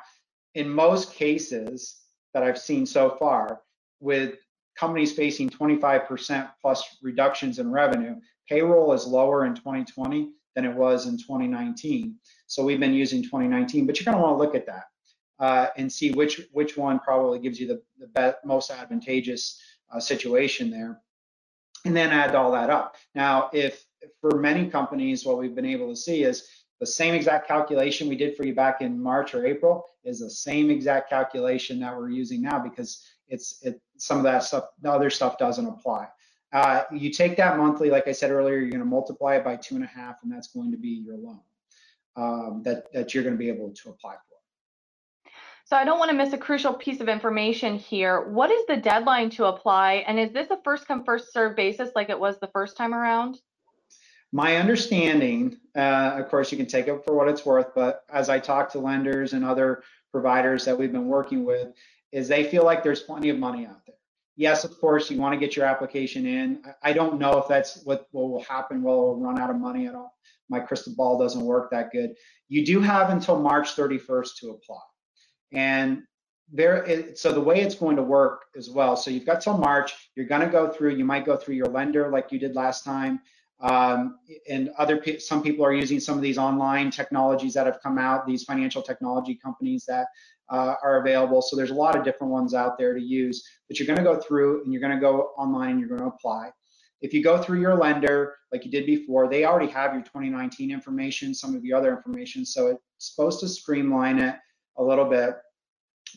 in 0.54 0.68
most 0.68 1.12
cases 1.12 1.96
that 2.32 2.42
I've 2.42 2.58
seen 2.58 2.86
so 2.86 3.16
far, 3.18 3.60
with 4.00 4.36
companies 4.78 5.12
facing 5.12 5.50
25% 5.50 6.50
plus 6.60 6.96
reductions 7.02 7.58
in 7.58 7.70
revenue, 7.70 8.16
payroll 8.48 8.92
is 8.92 9.06
lower 9.06 9.46
in 9.46 9.54
2020 9.54 10.30
than 10.54 10.64
it 10.64 10.74
was 10.74 11.06
in 11.06 11.18
2019. 11.18 12.14
So 12.46 12.64
we've 12.64 12.80
been 12.80 12.94
using 12.94 13.22
2019, 13.22 13.86
but 13.86 13.98
you're 13.98 14.04
going 14.04 14.16
to 14.16 14.22
want 14.22 14.38
to 14.38 14.42
look 14.42 14.54
at 14.54 14.66
that 14.66 14.84
uh, 15.38 15.68
and 15.76 15.92
see 15.92 16.12
which 16.12 16.40
which 16.52 16.76
one 16.76 16.98
probably 17.00 17.38
gives 17.38 17.60
you 17.60 17.66
the, 17.66 17.82
the 17.98 18.06
best, 18.08 18.36
most 18.44 18.70
advantageous 18.70 19.60
uh, 19.92 20.00
situation 20.00 20.70
there 20.70 21.00
and 21.86 21.96
then 21.96 22.10
add 22.10 22.34
all 22.34 22.50
that 22.52 22.68
up. 22.68 22.96
Now, 23.14 23.48
if 23.52 23.84
for 24.20 24.38
many 24.38 24.68
companies, 24.68 25.24
what 25.24 25.38
we've 25.38 25.54
been 25.54 25.64
able 25.66 25.88
to 25.88 25.96
see 25.96 26.24
is 26.24 26.48
the 26.80 26.86
same 26.86 27.14
exact 27.14 27.48
calculation 27.48 28.08
we 28.08 28.16
did 28.16 28.36
for 28.36 28.44
you 28.44 28.54
back 28.54 28.82
in 28.82 29.00
March 29.00 29.34
or 29.34 29.46
April 29.46 29.86
is 30.04 30.20
the 30.20 30.28
same 30.28 30.70
exact 30.70 31.08
calculation 31.08 31.80
that 31.80 31.96
we're 31.96 32.10
using 32.10 32.42
now 32.42 32.58
because 32.58 33.06
it's 33.28 33.58
it, 33.62 33.80
some 33.96 34.18
of 34.18 34.24
that 34.24 34.42
stuff, 34.42 34.64
the 34.82 34.90
other 34.90 35.10
stuff 35.10 35.38
doesn't 35.38 35.66
apply. 35.66 36.08
Uh, 36.52 36.82
you 36.92 37.10
take 37.10 37.36
that 37.36 37.56
monthly, 37.56 37.90
like 37.90 38.06
I 38.06 38.12
said 38.12 38.30
earlier, 38.30 38.56
you're 38.56 38.70
going 38.70 38.80
to 38.80 38.84
multiply 38.84 39.36
it 39.36 39.44
by 39.44 39.56
two 39.56 39.74
and 39.74 39.84
a 39.84 39.88
half, 39.88 40.22
and 40.22 40.30
that's 40.30 40.48
going 40.48 40.70
to 40.70 40.78
be 40.78 40.88
your 40.88 41.16
loan 41.16 41.40
um, 42.16 42.62
that 42.64 42.92
that 42.92 43.14
you're 43.14 43.24
going 43.24 43.34
to 43.34 43.38
be 43.38 43.48
able 43.48 43.70
to 43.70 43.90
apply 43.90 44.14
for. 44.14 44.35
So 45.66 45.76
I 45.76 45.84
don't 45.84 45.98
want 45.98 46.12
to 46.12 46.16
miss 46.16 46.32
a 46.32 46.38
crucial 46.38 46.74
piece 46.74 47.00
of 47.00 47.08
information 47.08 47.74
here. 47.74 48.28
What 48.28 48.52
is 48.52 48.64
the 48.68 48.76
deadline 48.76 49.30
to 49.30 49.46
apply? 49.46 50.04
And 50.06 50.16
is 50.16 50.30
this 50.30 50.48
a 50.52 50.58
first 50.62 50.86
come 50.86 51.02
first 51.02 51.32
serve 51.32 51.56
basis 51.56 51.90
like 51.96 52.08
it 52.08 52.20
was 52.20 52.38
the 52.38 52.46
first 52.46 52.76
time 52.76 52.94
around? 52.94 53.40
My 54.30 54.58
understanding, 54.58 55.56
uh, 55.76 56.20
of 56.20 56.28
course, 56.28 56.52
you 56.52 56.56
can 56.56 56.68
take 56.68 56.86
it 56.86 57.04
for 57.04 57.16
what 57.16 57.26
it's 57.26 57.44
worth, 57.44 57.74
but 57.74 58.04
as 58.12 58.28
I 58.28 58.38
talk 58.38 58.70
to 58.72 58.78
lenders 58.78 59.32
and 59.32 59.44
other 59.44 59.82
providers 60.12 60.64
that 60.66 60.78
we've 60.78 60.92
been 60.92 61.08
working 61.08 61.44
with, 61.44 61.72
is 62.12 62.28
they 62.28 62.44
feel 62.44 62.64
like 62.64 62.84
there's 62.84 63.02
plenty 63.02 63.30
of 63.30 63.38
money 63.38 63.66
out 63.66 63.84
there. 63.88 63.96
Yes, 64.36 64.62
of 64.62 64.78
course, 64.80 65.10
you 65.10 65.18
want 65.18 65.34
to 65.34 65.40
get 65.40 65.56
your 65.56 65.66
application 65.66 66.26
in. 66.26 66.62
I 66.84 66.92
don't 66.92 67.18
know 67.18 67.38
if 67.38 67.48
that's 67.48 67.82
what, 67.82 68.06
will 68.12 68.44
happen. 68.44 68.84
We'll 68.84 69.16
run 69.16 69.40
out 69.40 69.50
of 69.50 69.56
money 69.56 69.88
at 69.88 69.96
all? 69.96 70.16
My 70.48 70.60
crystal 70.60 70.94
ball 70.96 71.18
doesn't 71.18 71.44
work 71.44 71.72
that 71.72 71.90
good. 71.90 72.14
You 72.48 72.64
do 72.64 72.80
have 72.80 73.10
until 73.10 73.40
March 73.40 73.74
31st 73.74 74.36
to 74.42 74.50
apply. 74.50 74.78
And 75.52 76.02
there, 76.52 77.14
so 77.14 77.32
the 77.32 77.40
way 77.40 77.60
it's 77.60 77.74
going 77.74 77.96
to 77.96 78.02
work 78.02 78.44
as 78.56 78.70
well. 78.70 78.96
So 78.96 79.10
you've 79.10 79.26
got 79.26 79.40
till 79.40 79.58
March. 79.58 80.10
You're 80.14 80.26
going 80.26 80.42
to 80.42 80.48
go 80.48 80.68
through. 80.68 80.96
You 80.96 81.04
might 81.04 81.24
go 81.24 81.36
through 81.36 81.56
your 81.56 81.66
lender 81.66 82.10
like 82.10 82.30
you 82.30 82.38
did 82.38 82.54
last 82.54 82.84
time. 82.84 83.20
Um, 83.60 84.18
and 84.50 84.68
other 84.76 85.02
some 85.18 85.42
people 85.42 85.64
are 85.64 85.72
using 85.72 85.98
some 85.98 86.16
of 86.16 86.22
these 86.22 86.36
online 86.36 86.90
technologies 86.90 87.54
that 87.54 87.66
have 87.66 87.80
come 87.82 87.98
out. 87.98 88.26
These 88.26 88.44
financial 88.44 88.82
technology 88.82 89.34
companies 89.34 89.84
that 89.86 90.08
uh, 90.50 90.74
are 90.82 91.00
available. 91.00 91.42
So 91.42 91.56
there's 91.56 91.70
a 91.70 91.74
lot 91.74 91.96
of 91.96 92.04
different 92.04 92.32
ones 92.32 92.54
out 92.54 92.78
there 92.78 92.94
to 92.94 93.00
use. 93.00 93.42
But 93.68 93.78
you're 93.78 93.86
going 93.86 93.98
to 93.98 94.04
go 94.04 94.20
through 94.20 94.62
and 94.62 94.72
you're 94.72 94.82
going 94.82 94.94
to 94.94 95.00
go 95.00 95.30
online 95.38 95.70
and 95.70 95.80
you're 95.80 95.88
going 95.88 96.02
to 96.02 96.06
apply. 96.06 96.50
If 97.00 97.12
you 97.12 97.22
go 97.22 97.42
through 97.42 97.60
your 97.60 97.76
lender 97.76 98.36
like 98.52 98.64
you 98.64 98.70
did 98.70 98.86
before, 98.86 99.28
they 99.28 99.44
already 99.44 99.70
have 99.72 99.92
your 99.92 100.02
2019 100.02 100.70
information, 100.70 101.34
some 101.34 101.54
of 101.54 101.64
your 101.64 101.78
other 101.78 101.94
information. 101.94 102.44
So 102.44 102.68
it's 102.68 102.80
supposed 102.98 103.40
to 103.40 103.48
streamline 103.48 104.18
it 104.18 104.36
a 104.78 104.82
little 104.82 105.04
bit. 105.04 105.36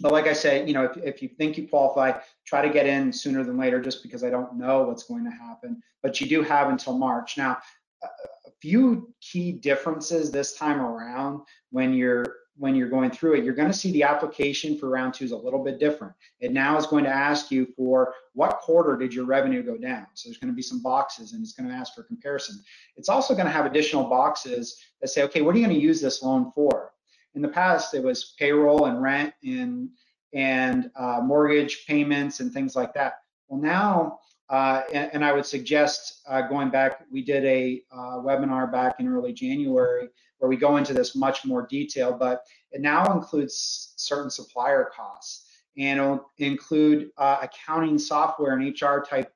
But 0.02 0.12
like 0.12 0.28
I 0.28 0.34
said, 0.34 0.68
you 0.68 0.74
know, 0.74 0.86
if, 0.86 0.98
if 0.98 1.22
you 1.22 1.30
think 1.30 1.58
you 1.58 1.68
qualify, 1.68 2.14
try 2.46 2.62
to 2.62 2.70
get 2.70 2.86
in 2.86 3.12
sooner 3.12 3.44
than 3.44 3.58
later 3.58 3.82
just 3.82 4.04
because 4.04 4.24
I 4.24 4.30
don't 4.30 4.56
know 4.56 4.84
what's 4.84 5.04
going 5.04 5.26
to 5.26 5.32
happen. 5.32 5.82
But 6.02 6.22
you 6.22 6.28
do 6.28 6.42
have 6.44 6.70
until 6.70 6.98
March. 6.98 7.38
Now, 7.38 7.58
a 8.04 8.52
few 8.62 9.14
key 9.22 9.52
differences 9.52 10.32
this 10.32 10.54
time 10.54 10.80
around 10.80 11.42
when 11.72 11.94
you're 11.94 12.26
when 12.60 12.76
you're 12.76 12.90
going 12.90 13.10
through 13.10 13.36
it, 13.36 13.46
you're 13.46 13.54
going 13.54 13.70
to 13.70 13.74
see 13.78 13.92
the 13.94 14.04
application 14.04 14.78
for 14.78 14.90
round 14.90 15.14
two 15.14 15.24
is 15.24 15.32
a 15.32 15.38
little 15.38 15.64
bit 15.64 15.80
different. 15.80 16.14
It 16.42 16.52
now 16.52 16.78
is 16.78 16.86
going 16.86 17.06
to 17.06 17.10
ask 17.10 17.52
you 17.52 17.66
for 17.78 18.14
what 18.34 18.60
quarter 18.60 18.98
did 18.98 19.14
your 19.14 19.24
revenue 19.24 19.64
go 19.64 19.78
down. 19.78 20.08
So 20.14 20.28
there's 20.28 20.40
going 20.40 20.52
to 20.52 20.56
be 20.56 20.62
some 20.62 20.82
boxes 20.82 21.32
and 21.32 21.42
it's 21.42 21.54
going 21.54 21.70
to 21.70 21.76
ask 21.76 21.96
for 21.96 22.04
comparison. 22.04 22.62
It's 22.98 23.08
also 23.08 23.34
going 23.34 23.46
to 23.46 23.52
have 23.52 23.66
additional 23.66 24.10
boxes 24.10 24.78
that 25.00 25.08
say, 25.08 25.24
okay, 25.24 25.42
what 25.42 25.56
are 25.56 25.58
you 25.58 25.66
going 25.66 25.78
to 25.78 25.82
use 25.82 26.02
this 26.02 26.22
loan 26.22 26.52
for? 26.54 26.92
In 27.40 27.44
the 27.44 27.48
past, 27.48 27.94
it 27.94 28.04
was 28.04 28.36
payroll 28.38 28.88
and 28.88 29.02
rent 29.02 29.34
and 29.46 29.88
and 30.34 30.92
uh, 30.98 31.22
mortgage 31.24 31.86
payments 31.88 32.42
and 32.42 32.52
things 32.52 32.76
like 32.76 32.94
that. 32.96 33.14
Well, 33.48 33.62
now, 33.62 34.20
uh, 34.50 34.82
and, 34.94 35.10
and, 35.14 35.24
I 35.24 35.32
would 35.32 35.46
suggest 35.46 36.20
uh, 36.28 36.42
going 36.42 36.70
back, 36.70 37.06
we 37.10 37.24
did 37.24 37.46
a 37.46 37.82
uh, 37.94 38.18
webinar 38.18 38.70
back 38.70 39.00
in 39.00 39.08
early 39.08 39.32
January 39.32 40.10
where 40.40 40.50
we 40.50 40.58
go 40.58 40.76
into 40.76 40.94
this 40.94 41.16
much 41.16 41.46
more 41.46 41.66
detail, 41.66 42.12
but 42.12 42.42
it 42.74 42.82
now 42.82 43.10
includes 43.14 43.94
certain 43.96 44.30
supplier 44.30 44.92
costs 44.94 45.46
and 45.78 45.98
it'll 45.98 46.30
include 46.40 47.10
uh, 47.18 47.38
accounting 47.42 47.98
software 47.98 48.58
and 48.58 48.82
HR 48.82 49.00
type 49.00 49.32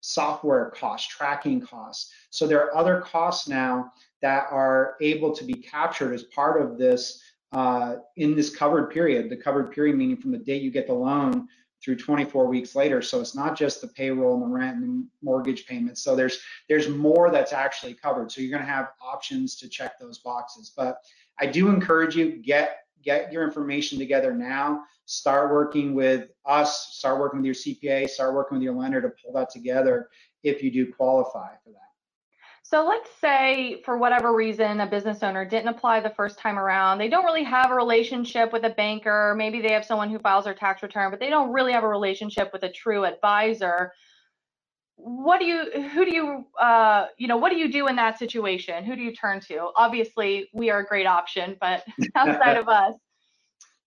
software 0.00 0.70
costs, 0.70 1.06
tracking 1.06 1.60
costs. 1.60 2.12
So 2.30 2.48
there 2.48 2.64
are 2.64 2.76
other 2.76 3.00
costs 3.00 3.46
now 3.48 3.92
that 4.22 4.46
are 4.50 4.96
able 5.00 5.32
to 5.32 5.44
be 5.44 5.54
captured 5.54 6.14
as 6.14 6.24
part 6.24 6.60
of 6.60 6.78
this 6.78 7.22
uh, 7.54 7.96
in 8.16 8.34
this 8.34 8.54
covered 8.54 8.90
period. 8.90 9.30
The 9.30 9.36
covered 9.36 9.72
period 9.72 9.96
meaning 9.96 10.16
from 10.16 10.32
the 10.32 10.38
date 10.38 10.62
you 10.62 10.70
get 10.70 10.86
the 10.86 10.94
loan 10.94 11.48
through 11.82 11.96
24 11.96 12.46
weeks 12.46 12.74
later. 12.74 13.02
So 13.02 13.20
it's 13.20 13.36
not 13.36 13.56
just 13.56 13.80
the 13.80 13.88
payroll 13.88 14.34
and 14.34 14.42
the 14.42 14.46
rent 14.46 14.76
and 14.76 14.84
the 15.04 15.08
mortgage 15.22 15.66
payments. 15.66 16.02
So 16.02 16.16
there's 16.16 16.40
there's 16.68 16.88
more 16.88 17.30
that's 17.30 17.52
actually 17.52 17.94
covered. 17.94 18.32
So 18.32 18.40
you're 18.40 18.50
going 18.50 18.66
to 18.66 18.72
have 18.72 18.90
options 19.00 19.56
to 19.56 19.68
check 19.68 19.98
those 19.98 20.18
boxes. 20.18 20.72
But 20.76 20.98
I 21.38 21.46
do 21.46 21.68
encourage 21.68 22.16
you 22.16 22.42
get 22.42 22.78
get 23.02 23.32
your 23.32 23.44
information 23.44 23.98
together 23.98 24.34
now. 24.34 24.82
Start 25.04 25.52
working 25.52 25.94
with 25.94 26.30
us. 26.46 26.96
Start 26.96 27.20
working 27.20 27.42
with 27.42 27.46
your 27.46 27.54
CPA. 27.54 28.08
Start 28.08 28.34
working 28.34 28.56
with 28.56 28.64
your 28.64 28.74
lender 28.74 29.02
to 29.02 29.10
pull 29.22 29.34
that 29.34 29.50
together 29.50 30.08
if 30.42 30.62
you 30.62 30.70
do 30.70 30.90
qualify 30.90 31.50
for 31.62 31.70
that. 31.70 31.83
So 32.74 32.84
let's 32.84 33.08
say 33.20 33.80
for 33.84 33.96
whatever 33.96 34.34
reason 34.34 34.80
a 34.80 34.86
business 34.88 35.22
owner 35.22 35.44
didn't 35.44 35.68
apply 35.68 36.00
the 36.00 36.10
first 36.10 36.40
time 36.40 36.58
around. 36.58 36.98
They 36.98 37.08
don't 37.08 37.24
really 37.24 37.44
have 37.44 37.70
a 37.70 37.74
relationship 37.74 38.52
with 38.52 38.64
a 38.64 38.70
banker. 38.70 39.32
Maybe 39.38 39.60
they 39.60 39.70
have 39.70 39.84
someone 39.84 40.10
who 40.10 40.18
files 40.18 40.44
their 40.44 40.54
tax 40.54 40.82
return, 40.82 41.12
but 41.12 41.20
they 41.20 41.30
don't 41.30 41.52
really 41.52 41.70
have 41.70 41.84
a 41.84 41.88
relationship 41.88 42.52
with 42.52 42.64
a 42.64 42.68
true 42.68 43.04
advisor. 43.04 43.92
What 44.96 45.38
do 45.38 45.46
you 45.46 45.70
who 45.90 46.04
do 46.04 46.12
you 46.12 46.46
uh, 46.60 47.06
you 47.16 47.28
know 47.28 47.36
what 47.36 47.50
do 47.50 47.58
you 47.58 47.70
do 47.70 47.86
in 47.86 47.94
that 47.94 48.18
situation? 48.18 48.82
Who 48.82 48.96
do 48.96 49.02
you 49.02 49.14
turn 49.14 49.38
to? 49.42 49.70
Obviously, 49.76 50.48
we 50.52 50.70
are 50.70 50.80
a 50.80 50.84
great 50.84 51.06
option, 51.06 51.56
but 51.60 51.84
outside 52.16 52.56
of 52.56 52.68
us. 52.68 52.94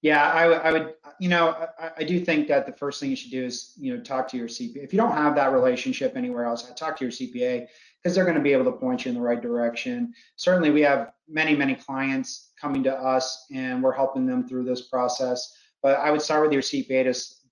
Yeah, 0.01 0.31
I, 0.31 0.45
I 0.45 0.71
would, 0.71 0.93
you 1.19 1.27
know, 1.27 1.67
I, 1.79 1.91
I, 1.97 2.03
do 2.03 2.23
think 2.23 2.47
that 2.49 2.67
the 2.67 2.71
first 2.71 2.99
thing 2.99 3.09
you 3.09 3.15
should 3.15 3.31
do 3.31 3.43
is, 3.43 3.73
you 3.77 3.93
know, 3.95 4.01
talk 4.01 4.27
to 4.29 4.37
your 4.37 4.47
CPA. 4.47 4.83
If 4.83 4.93
you 4.93 4.97
don't 4.97 5.11
have 5.11 5.33
that 5.35 5.51
relationship 5.51 6.15
anywhere 6.15 6.45
else, 6.45 6.71
talk 6.75 6.95
to 6.97 7.03
your 7.03 7.11
CPA 7.11 7.67
because 8.01 8.15
they're 8.15 8.25
going 8.25 8.37
to 8.37 8.43
be 8.43 8.53
able 8.53 8.65
to 8.65 8.71
point 8.71 9.05
you 9.05 9.09
in 9.09 9.15
the 9.15 9.21
right 9.21 9.41
direction. 9.41 10.13
Certainly, 10.35 10.71
we 10.71 10.81
have 10.81 11.11
many, 11.27 11.55
many 11.55 11.75
clients 11.75 12.51
coming 12.59 12.83
to 12.83 12.93
us, 12.93 13.45
and 13.53 13.83
we're 13.83 13.93
helping 13.93 14.25
them 14.25 14.47
through 14.47 14.63
this 14.63 14.83
process. 14.87 15.57
But 15.81 15.99
I 15.99 16.11
would 16.11 16.21
start 16.21 16.43
with 16.43 16.53
your 16.53 16.61
CPA 16.61 17.03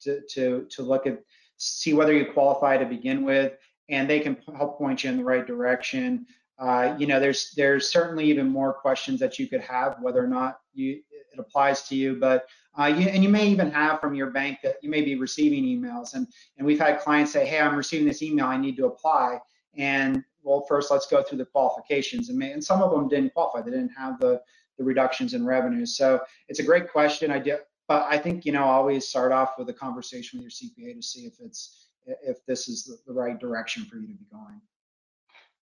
to 0.02 0.22
to 0.30 0.66
to 0.70 0.82
look 0.82 1.08
at 1.08 1.22
see 1.58 1.94
whether 1.94 2.14
you 2.14 2.32
qualify 2.32 2.78
to 2.78 2.86
begin 2.86 3.24
with, 3.24 3.54
and 3.90 4.10
they 4.10 4.20
can 4.20 4.38
help 4.56 4.78
point 4.78 5.04
you 5.04 5.10
in 5.10 5.18
the 5.18 5.24
right 5.24 5.46
direction. 5.46 6.26
Uh, 6.58 6.96
you 6.98 7.08
know, 7.08 7.20
there's 7.20 7.52
there's 7.56 7.90
certainly 7.90 8.26
even 8.26 8.48
more 8.48 8.74
questions 8.74 9.20
that 9.20 9.38
you 9.38 9.48
could 9.48 9.62
have 9.62 9.98
whether 10.02 10.24
or 10.24 10.28
not 10.28 10.60
you 10.74 11.02
it 11.34 11.40
applies 11.40 11.84
to 11.90 11.96
you, 11.96 12.16
but 12.16 12.48
uh, 12.80 12.86
you, 12.86 13.08
and 13.08 13.24
you 13.24 13.30
may 13.30 13.48
even 13.48 13.72
have 13.72 14.00
from 14.00 14.16
your 14.16 14.32
bank 14.32 14.60
that 14.64 14.76
you 14.82 14.90
may 14.90 15.02
be 15.02 15.16
receiving 15.16 15.64
emails, 15.64 16.14
and 16.14 16.28
and 16.58 16.66
we've 16.66 16.80
had 16.80 17.00
clients 17.00 17.32
say, 17.32 17.46
hey, 17.46 17.60
I'm 17.60 17.76
receiving 17.76 18.08
this 18.08 18.22
email, 18.22 18.46
I 18.46 18.58
need 18.58 18.78
to 18.78 18.86
apply, 18.86 19.40
and 19.78 20.24
well, 20.46 20.66
first 20.70 20.92
let's 20.92 21.08
go 21.08 21.24
through 21.24 21.40
the 21.40 21.46
qualifications. 21.46 22.30
And, 22.30 22.42
and 22.42 22.64
some 22.64 22.82
of 22.82 22.92
them 22.92 23.10
didn't 23.10 23.34
qualify. 23.34 23.62
They 23.62 23.72
didn't 23.72 23.94
have 23.98 24.20
the, 24.20 24.42
the 24.78 24.84
reductions 24.84 25.34
in 25.34 25.46
revenues. 25.46 25.98
So 25.98 26.22
it's 26.48 26.60
a 26.60 26.64
great 26.64 26.90
question. 26.90 27.32
I 27.32 27.40
do, 27.40 27.58
but 27.88 28.06
I 28.10 28.18
think, 28.18 28.46
you 28.46 28.52
know, 28.52 28.64
always 28.64 29.08
start 29.08 29.32
off 29.32 29.54
with 29.58 29.68
a 29.70 29.74
conversation 29.74 30.40
with 30.40 30.44
your 30.44 30.70
CPA 30.70 30.96
to 30.96 31.02
see 31.02 31.26
if 31.26 31.34
it's, 31.40 31.88
if 32.06 32.46
this 32.46 32.68
is 32.68 33.02
the 33.06 33.14
right 33.14 33.40
direction 33.40 33.86
for 33.86 33.98
you 33.98 34.08
to 34.08 34.14
be 34.14 34.26
going. 34.32 34.62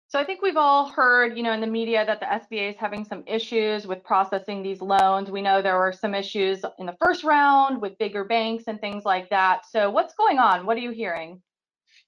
So 0.09 0.19
I 0.19 0.25
think 0.25 0.43
we've 0.43 0.59
all 0.59 0.91
heard, 0.91 1.39
you 1.39 1.43
know, 1.43 1.53
in 1.53 1.63
the 1.63 1.67
media 1.67 2.05
that 2.05 2.21
the 2.21 2.27
SBA 2.27 2.73
is 2.73 2.77
having 2.77 3.03
some 3.03 3.23
issues 3.27 3.87
with 3.87 4.05
processing 4.05 4.63
these 4.63 4.83
loans. 4.83 5.31
We 5.31 5.41
know 5.41 5.63
there 5.63 5.79
were 5.79 5.93
some 5.93 6.15
issues 6.15 6.63
in 6.79 6.85
the 6.85 6.97
first 7.03 7.25
round 7.25 7.81
with 7.81 7.97
bigger 7.97 8.25
banks 8.25 8.65
and 8.67 8.79
things 8.79 9.07
like 9.07 9.31
that. 9.31 9.63
So 9.71 9.91
what's 9.91 10.13
going 10.15 10.39
on? 10.39 10.67
What 10.67 10.77
are 10.77 10.81
you 10.81 10.91
hearing? 10.91 11.41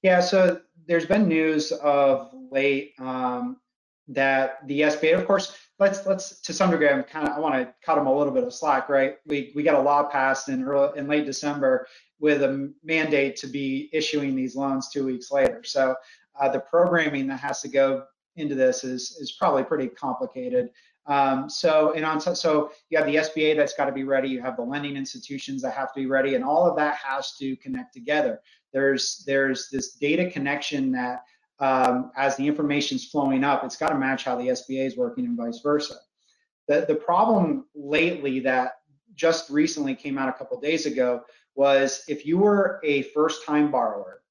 Yeah, 0.05 0.21
so 0.21 0.61
there's 0.87 1.07
been 1.07 1.27
news 1.27 1.73
of 1.73 2.31
late 2.51 2.93
um, 2.99 3.57
that 4.09 4.59
the 4.69 4.83
SBA, 4.83 5.19
of 5.19 5.27
course, 5.27 5.57
let's 5.79 6.05
let's 6.05 6.43
to 6.43 6.53
some 6.53 6.71
degree, 6.71 6.91
I'm 6.91 7.05
kind 7.05 7.27
of 7.27 7.35
I 7.35 7.41
want 7.41 7.55
to 7.55 7.75
cut 7.83 7.95
them 7.95 8.07
a 8.07 8.15
little 8.15 8.35
bit 8.35 8.45
of 8.45 8.53
slack, 8.53 8.91
right? 8.91 9.15
We 9.25 9.51
we 9.55 9.63
got 9.63 9.77
a 9.77 9.81
law 9.81 10.03
passed 10.03 10.51
in 10.51 10.63
early, 10.63 10.99
in 10.99 11.09
late 11.09 11.25
December 11.25 11.87
with 12.21 12.43
a 12.43 12.71
mandate 12.85 13.37
to 13.37 13.47
be 13.47 13.89
issuing 13.95 14.37
these 14.37 14.55
loans 14.55 14.91
two 14.91 15.07
weeks 15.07 15.33
later. 15.33 15.63
So 15.65 15.95
uh, 16.39 16.51
the 16.51 16.61
programming 16.61 17.27
that 17.29 17.41
has 17.41 17.63
to 17.63 17.69
go 17.69 18.05
into 18.37 18.55
this 18.55 18.85
is 18.85 19.17
is 19.19 19.33
probably 19.33 19.65
pretty 19.65 19.89
complicated. 19.89 20.69
Um, 21.07 21.51
so 21.51 21.93
and 21.93 22.05
on 22.05 22.21
so 22.21 22.71
you 22.89 22.97
have 22.97 23.07
the 23.07 23.17
SBA 23.17 23.57
that's 23.57 23.75
got 23.75 23.87
to 23.87 23.93
be 23.93 24.05
ready. 24.05 24.29
You 24.29 24.41
have 24.41 24.57
the 24.57 24.63
lending 24.63 24.97
institutions 24.97 25.61
that 25.63 25.73
have 25.73 25.93
to 25.93 26.01
be 26.01 26.07
ready, 26.07 26.35
and 26.35 26.43
all 26.43 26.67
of 26.67 26.77
that 26.77 26.97
has 26.97 27.37
to 27.39 27.57
connect 27.57 27.93
together. 27.93 28.41
There's 28.73 29.23
there's 29.27 29.69
this 29.71 29.93
data 29.93 30.31
connection 30.31 30.93
that 30.93 31.25
um, 31.61 32.11
as 32.17 32.37
the 32.37 32.47
information's 32.47 33.07
flowing 33.07 33.45
up, 33.45 33.65
it's 33.65 33.77
got 33.77 33.91
to 33.91 33.99
match 33.99 34.25
how 34.25 34.37
the 34.37 34.49
SBA 34.49 34.87
is 34.87 34.97
working 34.97 35.27
and 35.27 35.37
vice 35.37 35.61
versa. 35.63 35.97
The 36.69 36.87
the 36.89 36.95
problem 36.95 37.67
lately 37.75 38.41
that 38.41 38.77
just 39.15 39.51
recently 39.51 39.95
came 39.95 40.17
out 40.17 40.29
a 40.29 40.33
couple 40.33 40.59
days 40.61 40.87
ago 40.87 41.23
was 41.55 42.03
if 42.09 42.27
you 42.27 42.39
were 42.39 42.81
a 42.83 43.03
first 43.03 43.45
time 43.45 43.71
borrower 43.71 44.23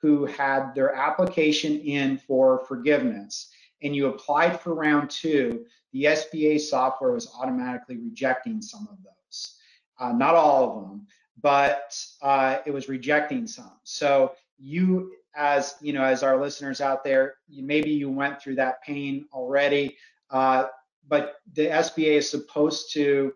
who 0.00 0.26
had 0.26 0.74
their 0.74 0.94
application 0.94 1.80
in 1.80 2.18
for 2.18 2.64
forgiveness 2.66 3.50
and 3.82 3.94
you 3.94 4.06
applied 4.06 4.60
for 4.60 4.74
round 4.74 5.10
two, 5.10 5.64
the 5.92 6.04
SBA 6.04 6.60
software 6.60 7.12
was 7.12 7.32
automatically 7.38 7.96
rejecting 7.96 8.60
some 8.60 8.88
of 8.90 8.98
those. 9.02 9.56
Uh, 9.98 10.12
not 10.12 10.34
all 10.34 10.68
of 10.68 10.82
them, 10.82 11.06
but 11.42 11.96
uh, 12.22 12.58
it 12.66 12.70
was 12.70 12.88
rejecting 12.88 13.46
some. 13.46 13.72
So 13.84 14.32
you, 14.58 15.12
as 15.36 15.76
you 15.80 15.92
know, 15.92 16.02
as 16.02 16.22
our 16.22 16.40
listeners 16.40 16.80
out 16.80 17.04
there, 17.04 17.34
you, 17.48 17.62
maybe 17.62 17.90
you 17.90 18.10
went 18.10 18.40
through 18.40 18.56
that 18.56 18.82
pain 18.82 19.26
already, 19.32 19.96
uh, 20.30 20.66
but 21.08 21.36
the 21.54 21.66
SBA 21.66 22.18
is 22.18 22.30
supposed 22.30 22.92
to 22.92 23.32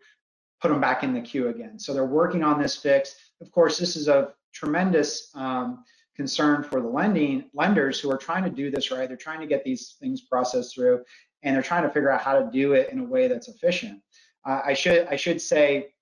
put 0.61 0.69
them 0.69 0.81
back 0.81 1.03
in 1.03 1.13
the 1.13 1.21
queue 1.21 1.49
again. 1.49 1.79
So 1.79 1.93
they're 1.93 2.07
working 2.07 2.45
on 2.45 2.61
this 2.61 2.77
fix. 2.77 3.17
Of 3.41 3.51
course, 3.51 3.79
this 3.79 3.97
is 3.97 4.09
a 4.09 4.33
tremendous 4.53 5.31
um, 5.35 5.85
concern 6.15 6.63
for 6.63 6.81
the 6.81 6.89
lending 6.89 7.45
lenders 7.55 7.99
who 7.99 8.11
are 8.11 8.19
trying 8.19 8.45
to 8.45 8.51
do 8.51 8.71
this 8.71 8.91
right. 8.91 9.09
They're 9.09 9.17
trying 9.17 9.41
to 9.41 9.47
get 9.47 9.65
these 9.65 9.97
things 9.99 10.21
processed 10.21 10.75
through, 10.75 11.03
and 11.43 11.55
they're 11.55 11.63
trying 11.63 11.83
to 11.83 11.91
figure 11.91 12.11
out 12.11 12.21
how 12.21 12.39
to 12.39 12.51
do 12.51 12.73
it 12.75 12.91
in 12.91 12.99
a 13.01 13.05
way 13.05 13.29
that's 13.29 13.49
efficient. 13.49 14.01
Uh, 14.45 14.61
I 14.65 14.75
should 14.75 15.07
I 15.09 15.17
should 15.17 15.41
say, 15.41 15.95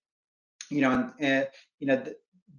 you 0.70 0.80
know, 0.80 1.11
uh, 1.23 1.44
you 1.78 1.87
know, 1.87 2.02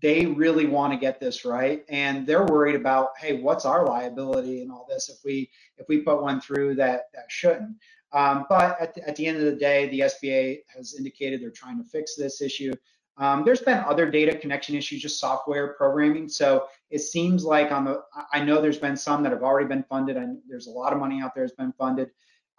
they 0.01 0.25
really 0.25 0.65
want 0.65 0.93
to 0.93 0.99
get 0.99 1.19
this 1.19 1.45
right, 1.45 1.85
and 1.89 2.25
they're 2.25 2.45
worried 2.45 2.75
about, 2.75 3.09
hey, 3.19 3.41
what's 3.41 3.65
our 3.65 3.85
liability 3.85 4.61
and 4.61 4.71
all 4.71 4.87
this 4.89 5.09
if 5.09 5.17
we 5.23 5.49
if 5.77 5.87
we 5.87 5.99
put 5.99 6.21
one 6.21 6.41
through 6.41 6.75
that 6.75 7.05
that 7.13 7.25
shouldn't. 7.29 7.77
Um, 8.13 8.45
but 8.49 8.79
at 8.81 8.93
the, 8.93 9.07
at 9.07 9.15
the 9.15 9.25
end 9.25 9.37
of 9.37 9.45
the 9.45 9.55
day, 9.55 9.87
the 9.89 10.01
SBA 10.01 10.59
has 10.75 10.95
indicated 10.95 11.41
they're 11.41 11.49
trying 11.49 11.77
to 11.77 11.89
fix 11.89 12.15
this 12.15 12.41
issue. 12.41 12.73
Um, 13.17 13.43
there's 13.45 13.61
been 13.61 13.77
other 13.79 14.09
data 14.09 14.37
connection 14.37 14.75
issues, 14.75 15.01
just 15.01 15.19
software 15.19 15.73
programming. 15.73 16.27
So 16.27 16.65
it 16.89 16.99
seems 16.99 17.43
like 17.43 17.71
on 17.71 17.85
the, 17.85 18.01
I 18.33 18.43
know 18.43 18.61
there's 18.61 18.79
been 18.79 18.97
some 18.97 19.21
that 19.23 19.31
have 19.31 19.43
already 19.43 19.67
been 19.67 19.83
funded, 19.83 20.17
and 20.17 20.39
there's 20.47 20.67
a 20.67 20.71
lot 20.71 20.91
of 20.91 20.99
money 20.99 21.21
out 21.21 21.35
there 21.35 21.43
that's 21.43 21.55
been 21.55 21.73
funded. 21.73 22.11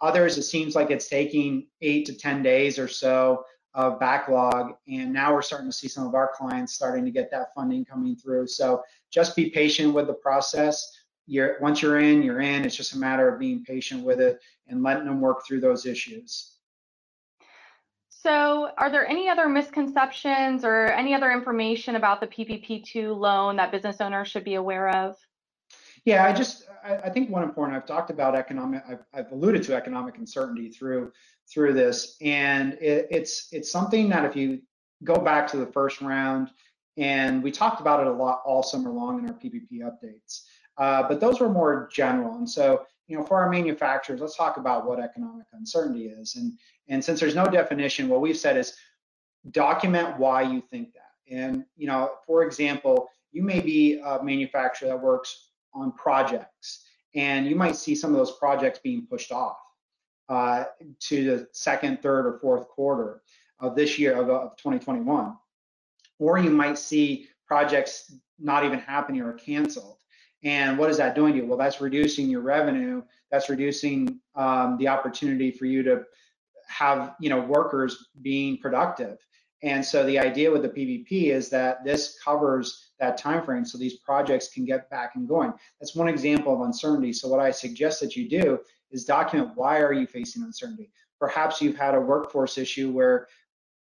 Others, 0.03 0.37
it 0.37 0.43
seems 0.43 0.75
like 0.75 0.91
it's 0.91 1.07
taking 1.07 1.65
eight 1.81 2.05
to 2.05 2.13
10 2.13 2.43
days 2.43 2.77
or 2.77 2.89
so 2.89 3.45
of 3.73 4.01
backlog. 4.01 4.73
And 4.85 5.13
now 5.13 5.33
we're 5.33 5.41
starting 5.41 5.69
to 5.69 5.75
see 5.75 5.87
some 5.87 6.05
of 6.05 6.13
our 6.13 6.29
clients 6.35 6.73
starting 6.73 7.05
to 7.05 7.11
get 7.11 7.31
that 7.31 7.53
funding 7.55 7.85
coming 7.85 8.17
through. 8.17 8.47
So 8.47 8.83
just 9.11 9.33
be 9.33 9.49
patient 9.49 9.93
with 9.93 10.07
the 10.07 10.13
process. 10.13 10.85
You're, 11.25 11.55
once 11.61 11.81
you're 11.81 11.99
in, 11.99 12.21
you're 12.21 12.41
in. 12.41 12.65
It's 12.65 12.75
just 12.75 12.93
a 12.93 12.97
matter 12.97 13.33
of 13.33 13.39
being 13.39 13.63
patient 13.63 14.03
with 14.03 14.19
it 14.19 14.39
and 14.67 14.83
letting 14.83 15.05
them 15.05 15.21
work 15.21 15.47
through 15.47 15.61
those 15.61 15.85
issues. 15.85 16.57
So, 18.09 18.69
are 18.77 18.89
there 18.89 19.05
any 19.05 19.27
other 19.27 19.49
misconceptions 19.49 20.63
or 20.63 20.85
any 20.87 21.13
other 21.13 21.31
information 21.31 21.95
about 21.95 22.21
the 22.21 22.27
PPP2 22.27 23.17
loan 23.17 23.57
that 23.57 23.71
business 23.71 23.99
owners 23.99 24.29
should 24.29 24.45
be 24.45 24.55
aware 24.55 24.89
of? 24.89 25.17
Yeah, 26.05 26.25
I 26.25 26.33
just 26.33 26.65
I, 26.83 26.95
I 26.95 27.09
think 27.09 27.29
one 27.29 27.43
important. 27.43 27.77
I've 27.77 27.85
talked 27.85 28.09
about 28.09 28.35
economic. 28.35 28.83
I've, 28.87 29.03
I've, 29.13 29.31
alluded 29.31 29.63
to 29.63 29.75
economic 29.75 30.17
uncertainty 30.17 30.69
through 30.69 31.11
through 31.51 31.73
this, 31.73 32.17
and 32.21 32.73
it, 32.73 33.07
it's 33.09 33.47
it's 33.51 33.71
something 33.71 34.09
that 34.09 34.25
if 34.25 34.35
you 34.35 34.61
go 35.03 35.15
back 35.15 35.47
to 35.51 35.57
the 35.57 35.67
first 35.67 36.01
round, 36.01 36.49
and 36.97 37.41
we 37.43 37.51
talked 37.51 37.81
about 37.81 38.01
it 38.01 38.07
a 38.07 38.11
lot 38.11 38.41
all 38.45 38.63
summer 38.63 38.89
long 38.89 39.19
in 39.19 39.27
our 39.27 39.33
PPP 39.33 39.79
updates, 39.81 40.41
uh, 40.77 41.07
but 41.07 41.19
those 41.19 41.39
were 41.39 41.49
more 41.49 41.89
general. 41.93 42.35
And 42.35 42.49
so 42.49 42.85
you 43.07 43.17
know, 43.17 43.23
for 43.23 43.37
our 43.37 43.49
manufacturers, 43.49 44.21
let's 44.21 44.35
talk 44.35 44.57
about 44.57 44.85
what 44.85 44.99
economic 44.99 45.45
uncertainty 45.53 46.07
is. 46.07 46.35
And, 46.35 46.53
and 46.87 47.03
since 47.03 47.19
there's 47.19 47.35
no 47.35 47.45
definition, 47.45 48.07
what 48.07 48.21
we've 48.21 48.37
said 48.37 48.57
is 48.57 48.75
document 49.51 50.17
why 50.17 50.41
you 50.41 50.63
think 50.71 50.93
that. 50.93 51.33
And, 51.33 51.65
you 51.75 51.87
know, 51.87 52.11
for 52.25 52.43
example, 52.43 53.09
you 53.31 53.43
may 53.43 53.59
be 53.59 53.99
a 53.99 54.23
manufacturer 54.23 54.89
that 54.89 55.01
works 55.01 55.49
on 55.73 55.91
projects 55.93 56.85
and 57.15 57.47
you 57.47 57.55
might 57.55 57.75
see 57.75 57.95
some 57.95 58.11
of 58.11 58.17
those 58.17 58.37
projects 58.37 58.79
being 58.79 59.05
pushed 59.05 59.31
off 59.31 59.57
uh, 60.29 60.65
to 60.99 61.23
the 61.23 61.47
second, 61.51 62.01
third, 62.01 62.25
or 62.25 62.39
fourth 62.39 62.67
quarter 62.67 63.21
of 63.59 63.75
this 63.75 63.99
year 63.99 64.13
of, 64.13 64.29
of 64.29 64.57
2021. 64.57 65.35
Or 66.19 66.37
you 66.37 66.49
might 66.49 66.77
see 66.77 67.27
projects 67.45 68.13
not 68.39 68.65
even 68.65 68.79
happening 68.79 69.21
or 69.21 69.33
canceled. 69.33 69.97
And 70.43 70.77
what 70.77 70.89
is 70.89 70.97
that 70.97 71.15
doing 71.15 71.33
to 71.33 71.39
you? 71.39 71.45
Well, 71.45 71.57
that's 71.57 71.81
reducing 71.81 72.29
your 72.29 72.41
revenue. 72.41 73.03
That's 73.31 73.49
reducing 73.49 74.19
um, 74.35 74.77
the 74.77 74.87
opportunity 74.87 75.51
for 75.51 75.65
you 75.65 75.83
to 75.83 76.03
have, 76.67 77.15
you 77.19 77.29
know, 77.29 77.39
workers 77.39 78.09
being 78.21 78.57
productive. 78.57 79.19
And 79.63 79.83
so 79.83 80.05
the 80.05 80.19
idea 80.19 80.51
with 80.51 80.61
the 80.61 80.69
PPP 80.69 81.31
is 81.31 81.49
that 81.49 81.85
this 81.85 82.19
covers 82.21 82.91
that 82.99 83.17
time 83.17 83.43
frame 83.43 83.63
so 83.63 83.77
these 83.77 83.95
projects 83.95 84.49
can 84.49 84.65
get 84.65 84.89
back 84.89 85.15
and 85.15 85.27
going. 85.27 85.53
That's 85.79 85.95
one 85.95 86.09
example 86.09 86.53
of 86.53 86.61
uncertainty. 86.61 87.13
So 87.13 87.29
what 87.29 87.39
I 87.39 87.49
suggest 87.49 88.01
that 88.01 88.15
you 88.17 88.29
do 88.29 88.59
is 88.91 89.05
document 89.05 89.51
why 89.55 89.79
are 89.79 89.93
you 89.93 90.05
facing 90.05 90.43
uncertainty? 90.43 90.91
Perhaps 91.17 91.61
you've 91.61 91.77
had 91.77 91.95
a 91.95 92.01
workforce 92.01 92.57
issue 92.57 92.91
where 92.91 93.27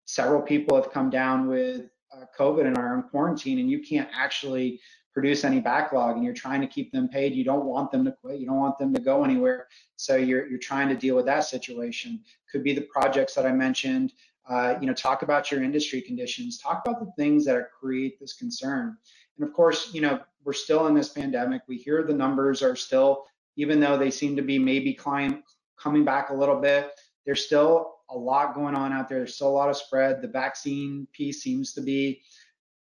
several 0.03 0.41
people 0.41 0.75
have 0.75 0.91
come 0.91 1.09
down 1.09 1.47
with 1.47 1.85
uh, 2.13 2.25
COVID 2.37 2.67
and 2.67 2.77
are 2.77 2.95
in 2.95 3.03
quarantine 3.03 3.59
and 3.59 3.71
you 3.71 3.79
can't 3.79 4.09
actually 4.13 4.81
produce 5.13 5.43
any 5.43 5.59
backlog 5.59 6.15
and 6.15 6.25
you're 6.25 6.33
trying 6.33 6.61
to 6.61 6.67
keep 6.67 6.91
them 6.91 7.07
paid. 7.07 7.33
You 7.33 7.43
don't 7.43 7.65
want 7.65 7.91
them 7.91 8.03
to 8.05 8.11
quit. 8.11 8.39
You 8.39 8.45
don't 8.45 8.57
want 8.57 8.77
them 8.77 8.93
to 8.93 8.99
go 8.99 9.23
anywhere. 9.23 9.67
So 9.95 10.15
you're, 10.17 10.47
you're 10.47 10.59
trying 10.59 10.89
to 10.89 10.95
deal 10.95 11.15
with 11.15 11.25
that 11.25 11.45
situation. 11.45 12.21
Could 12.51 12.63
be 12.63 12.73
the 12.73 12.81
projects 12.81 13.33
that 13.35 13.45
I 13.45 13.51
mentioned. 13.51 14.13
Uh, 14.49 14.75
you 14.81 14.87
know, 14.87 14.93
talk 14.93 15.21
about 15.21 15.51
your 15.51 15.63
industry 15.63 16.01
conditions. 16.01 16.57
Talk 16.57 16.81
about 16.85 16.99
the 16.99 17.11
things 17.17 17.45
that 17.45 17.71
create 17.71 18.19
this 18.19 18.33
concern. 18.33 18.97
And 19.37 19.47
of 19.47 19.53
course, 19.53 19.93
you 19.93 20.01
know, 20.01 20.19
we're 20.43 20.53
still 20.53 20.87
in 20.87 20.95
this 20.95 21.09
pandemic. 21.09 21.61
We 21.67 21.77
hear 21.77 22.03
the 22.03 22.13
numbers 22.13 22.63
are 22.63 22.75
still, 22.75 23.25
even 23.57 23.79
though 23.79 23.97
they 23.97 24.09
seem 24.09 24.35
to 24.35 24.41
be 24.41 24.57
maybe 24.57 24.93
client 24.93 25.43
coming 25.79 26.03
back 26.03 26.29
a 26.29 26.33
little 26.33 26.59
bit, 26.59 26.91
there's 27.25 27.45
still 27.45 27.95
a 28.09 28.17
lot 28.17 28.55
going 28.55 28.75
on 28.75 28.91
out 28.91 29.07
there. 29.07 29.19
There's 29.19 29.35
still 29.35 29.49
a 29.49 29.51
lot 29.51 29.69
of 29.69 29.77
spread. 29.77 30.21
The 30.21 30.27
vaccine 30.27 31.07
piece 31.13 31.43
seems 31.43 31.73
to 31.73 31.81
be 31.81 32.21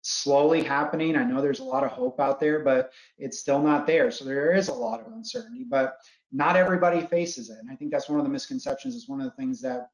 slowly 0.01 0.63
happening. 0.63 1.17
I 1.17 1.25
know 1.25 1.41
there's 1.41 1.59
a 1.59 1.63
lot 1.65 1.83
of 1.83 1.91
hope 1.91 2.21
out 2.21 2.39
there, 2.39 2.59
but 2.63 2.91
it's 3.17 3.39
still 3.39 3.61
not 3.61 3.85
there. 3.85 4.11
So 4.11 4.23
there 4.23 4.55
is 4.55 4.69
a 4.69 4.73
lot 4.73 5.01
of 5.01 5.11
uncertainty, 5.11 5.65
but 5.69 5.97
not 6.31 6.55
everybody 6.55 7.01
faces 7.01 7.49
it. 7.49 7.57
And 7.59 7.69
I 7.69 7.75
think 7.75 7.91
that's 7.91 8.07
one 8.07 8.19
of 8.19 8.25
the 8.25 8.31
misconceptions. 8.31 8.95
Is 8.95 9.09
one 9.09 9.19
of 9.19 9.25
the 9.25 9.35
things 9.35 9.59
that 9.61 9.89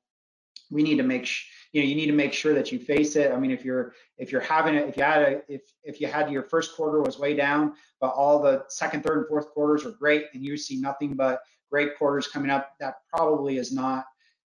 we 0.72 0.84
need 0.84 0.98
to 0.98 1.04
make 1.04 1.26
sh- 1.26 1.46
you 1.72 1.82
know 1.82 1.88
you 1.88 1.96
need 1.96 2.08
to 2.08 2.14
make 2.14 2.34
sure 2.34 2.54
that 2.54 2.72
you 2.72 2.80
face 2.80 3.16
it. 3.16 3.32
I 3.32 3.38
mean, 3.38 3.52
if 3.52 3.66
you're 3.66 3.94
if 4.18 4.32
you're 4.32 4.42
having 4.42 4.76
it, 4.76 4.88
if 4.88 4.98
you 4.98 5.04
had 5.04 5.22
a 5.22 5.42
if 5.48 5.62
if 5.84 6.00
you 6.02 6.08
had 6.08 6.32
your 6.32 6.44
first 6.44 6.76
quarter 6.76 7.02
was 7.02 7.20
way 7.20 7.36
down, 7.36 7.74
but 8.00 8.10
all 8.10 8.42
the 8.42 8.64
second, 8.70 9.04
third, 9.04 9.20
and 9.20 9.28
fourth 9.28 9.50
quarters 9.50 9.86
are 9.86 9.92
great, 9.92 10.26
and 10.34 10.44
you 10.44 10.58
see 10.58 10.80
nothing 10.80 11.14
but 11.14 11.42
great 11.70 11.98
quarters 11.98 12.28
coming 12.28 12.50
up, 12.50 12.74
that 12.80 12.96
probably 13.14 13.58
is 13.58 13.74
not 13.74 14.06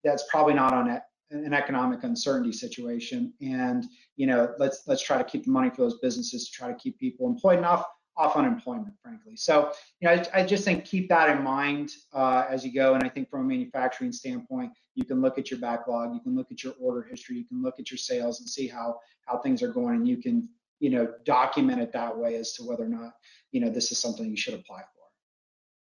that's 0.03 0.25
probably 0.29 0.53
not 0.53 0.73
on 0.73 0.99
an 1.31 1.53
economic 1.53 2.03
uncertainty 2.03 2.51
situation 2.51 3.33
and 3.41 3.85
you 4.17 4.27
know 4.27 4.53
let's 4.59 4.83
let's 4.87 5.01
try 5.01 5.17
to 5.17 5.23
keep 5.23 5.45
the 5.45 5.51
money 5.51 5.69
for 5.69 5.77
those 5.77 5.97
businesses 5.99 6.49
to 6.49 6.51
try 6.51 6.67
to 6.67 6.75
keep 6.75 6.99
people 6.99 7.27
employed 7.27 7.63
off 7.63 7.85
off 8.15 8.35
unemployment 8.35 8.93
frankly 9.01 9.35
so 9.35 9.71
you 9.99 10.07
know 10.07 10.13
i, 10.13 10.41
I 10.41 10.45
just 10.45 10.63
think 10.63 10.85
keep 10.85 11.09
that 11.09 11.35
in 11.35 11.43
mind 11.43 11.91
uh, 12.13 12.45
as 12.49 12.65
you 12.65 12.71
go 12.71 12.93
and 12.93 13.03
i 13.03 13.09
think 13.09 13.29
from 13.29 13.41
a 13.41 13.43
manufacturing 13.43 14.11
standpoint 14.11 14.71
you 14.95 15.05
can 15.05 15.21
look 15.21 15.37
at 15.37 15.49
your 15.49 15.59
backlog 15.59 16.13
you 16.13 16.19
can 16.21 16.35
look 16.35 16.51
at 16.51 16.63
your 16.63 16.73
order 16.79 17.01
history 17.01 17.37
you 17.37 17.45
can 17.45 17.61
look 17.63 17.79
at 17.79 17.89
your 17.89 17.97
sales 17.97 18.39
and 18.39 18.49
see 18.49 18.67
how 18.67 18.99
how 19.25 19.37
things 19.37 19.63
are 19.63 19.71
going 19.71 19.95
and 19.95 20.07
you 20.07 20.17
can 20.17 20.47
you 20.79 20.89
know 20.89 21.11
document 21.25 21.81
it 21.81 21.91
that 21.91 22.15
way 22.15 22.35
as 22.35 22.53
to 22.53 22.63
whether 22.63 22.83
or 22.83 22.89
not 22.89 23.13
you 23.51 23.59
know 23.59 23.69
this 23.69 23.91
is 23.91 23.99
something 23.99 24.29
you 24.29 24.37
should 24.37 24.53
apply 24.53 24.79
for 24.79 25.03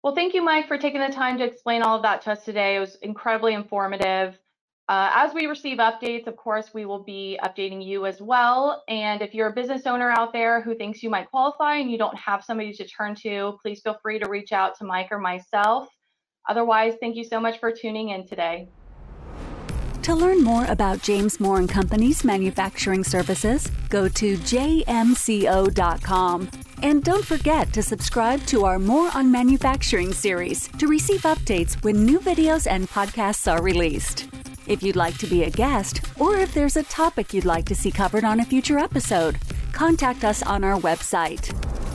well, 0.06 0.14
thank 0.14 0.36
you, 0.36 0.44
Mike, 0.44 0.68
for 0.68 0.78
taking 0.78 1.02
the 1.02 1.10
time 1.10 1.40
to 1.40 1.44
explain 1.44 1.82
all 1.82 1.96
of 1.96 2.04
that 2.04 2.22
to 2.22 2.34
us 2.34 2.46
today. 2.46 2.76
It 2.76 2.80
was 2.80 2.94
incredibly 3.02 3.56
informative. 3.56 4.38
Uh, 4.88 5.10
as 5.13 5.34
we 5.34 5.48
receive 5.48 5.80
updates, 5.80 6.28
of 6.28 6.36
course, 6.38 6.71
we 6.74 6.86
will 6.86 7.04
be 7.04 7.39
updating 7.43 7.84
you 7.84 8.06
as 8.06 8.21
well. 8.21 8.84
And 8.88 9.24
if 9.24 9.34
you're 9.34 9.48
a 9.48 9.54
business 9.54 9.88
owner 9.88 10.12
out 10.12 10.32
there 10.32 10.62
who 10.62 10.76
thinks 10.76 11.02
you 11.02 11.10
might 11.10 11.30
qualify 11.32 11.78
and 11.78 11.89
you 11.89 11.98
don't 11.98 12.17
have 12.17 12.43
somebody 12.43 12.71
to 12.74 12.88
turn 12.88 13.15
to, 13.15 13.58
please 13.63 13.82
feel 13.82 13.98
free 14.04 14.19
to 14.19 14.30
reach 14.30 14.52
out 14.52 14.78
to 14.78 14.86
Mike 14.86 15.08
or 15.10 15.17
myself. 15.17 15.88
Otherwise, 16.48 16.93
thank 17.00 17.15
you 17.15 17.24
so 17.24 17.39
much 17.39 17.60
for 17.60 17.71
tuning 17.71 18.10
in 18.10 18.28
today. 18.28 18.67
To 20.04 20.13
learn 20.13 20.43
more 20.43 20.65
about 20.65 21.02
James 21.02 21.39
Moore 21.39 21.58
and 21.58 21.67
Company's 21.67 22.24
manufacturing 22.24 23.04
services, 23.04 23.67
go 23.89 24.08
to 24.10 24.38
jmco.com. 24.38 24.88
And 26.84 27.04
don't 27.04 27.26
forget 27.26 27.74
to 27.74 27.82
subscribe 27.82 28.45
to 28.45 28.65
our 28.65 28.78
More 28.78 29.10
on 29.15 29.32
Manufacturing 29.32 30.13
series 30.13 30.67
to 30.78 30.86
receive 30.86 31.21
updates 31.21 31.84
when 31.84 32.06
new 32.06 32.19
videos 32.19 32.67
and 32.69 32.88
podcasts 32.88 33.52
are 33.52 33.63
released. 33.63 34.28
If 34.67 34.82
you'd 34.82 34.95
like 34.95 35.17
to 35.19 35.28
be 35.28 35.43
a 35.43 35.49
guest, 35.49 36.01
or 36.19 36.38
if 36.38 36.54
there's 36.54 36.75
a 36.75 36.84
topic 36.84 37.34
you'd 37.34 37.45
like 37.45 37.65
to 37.65 37.75
see 37.75 37.91
covered 37.91 38.23
on 38.23 38.39
a 38.39 38.45
future 38.45 38.80
episode, 38.80 39.38
contact 39.73 40.23
us 40.23 40.41
on 40.41 40.63
our 40.63 40.80
website. 40.80 41.54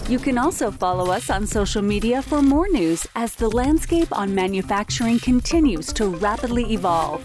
You 0.09 0.19
can 0.19 0.39
also 0.39 0.71
follow 0.71 1.11
us 1.11 1.31
on 1.31 1.47
social 1.47 1.83
media 1.83 2.23
for 2.23 2.41
more 2.43 2.69
news 2.69 3.07
as 3.17 3.35
the 3.35 3.49
landscape 3.49 4.17
on 4.17 4.35
manufacturing 4.35 5.19
continues 5.19 5.93
to 5.95 6.09
rapidly 6.09 6.73
evolve. 6.73 7.25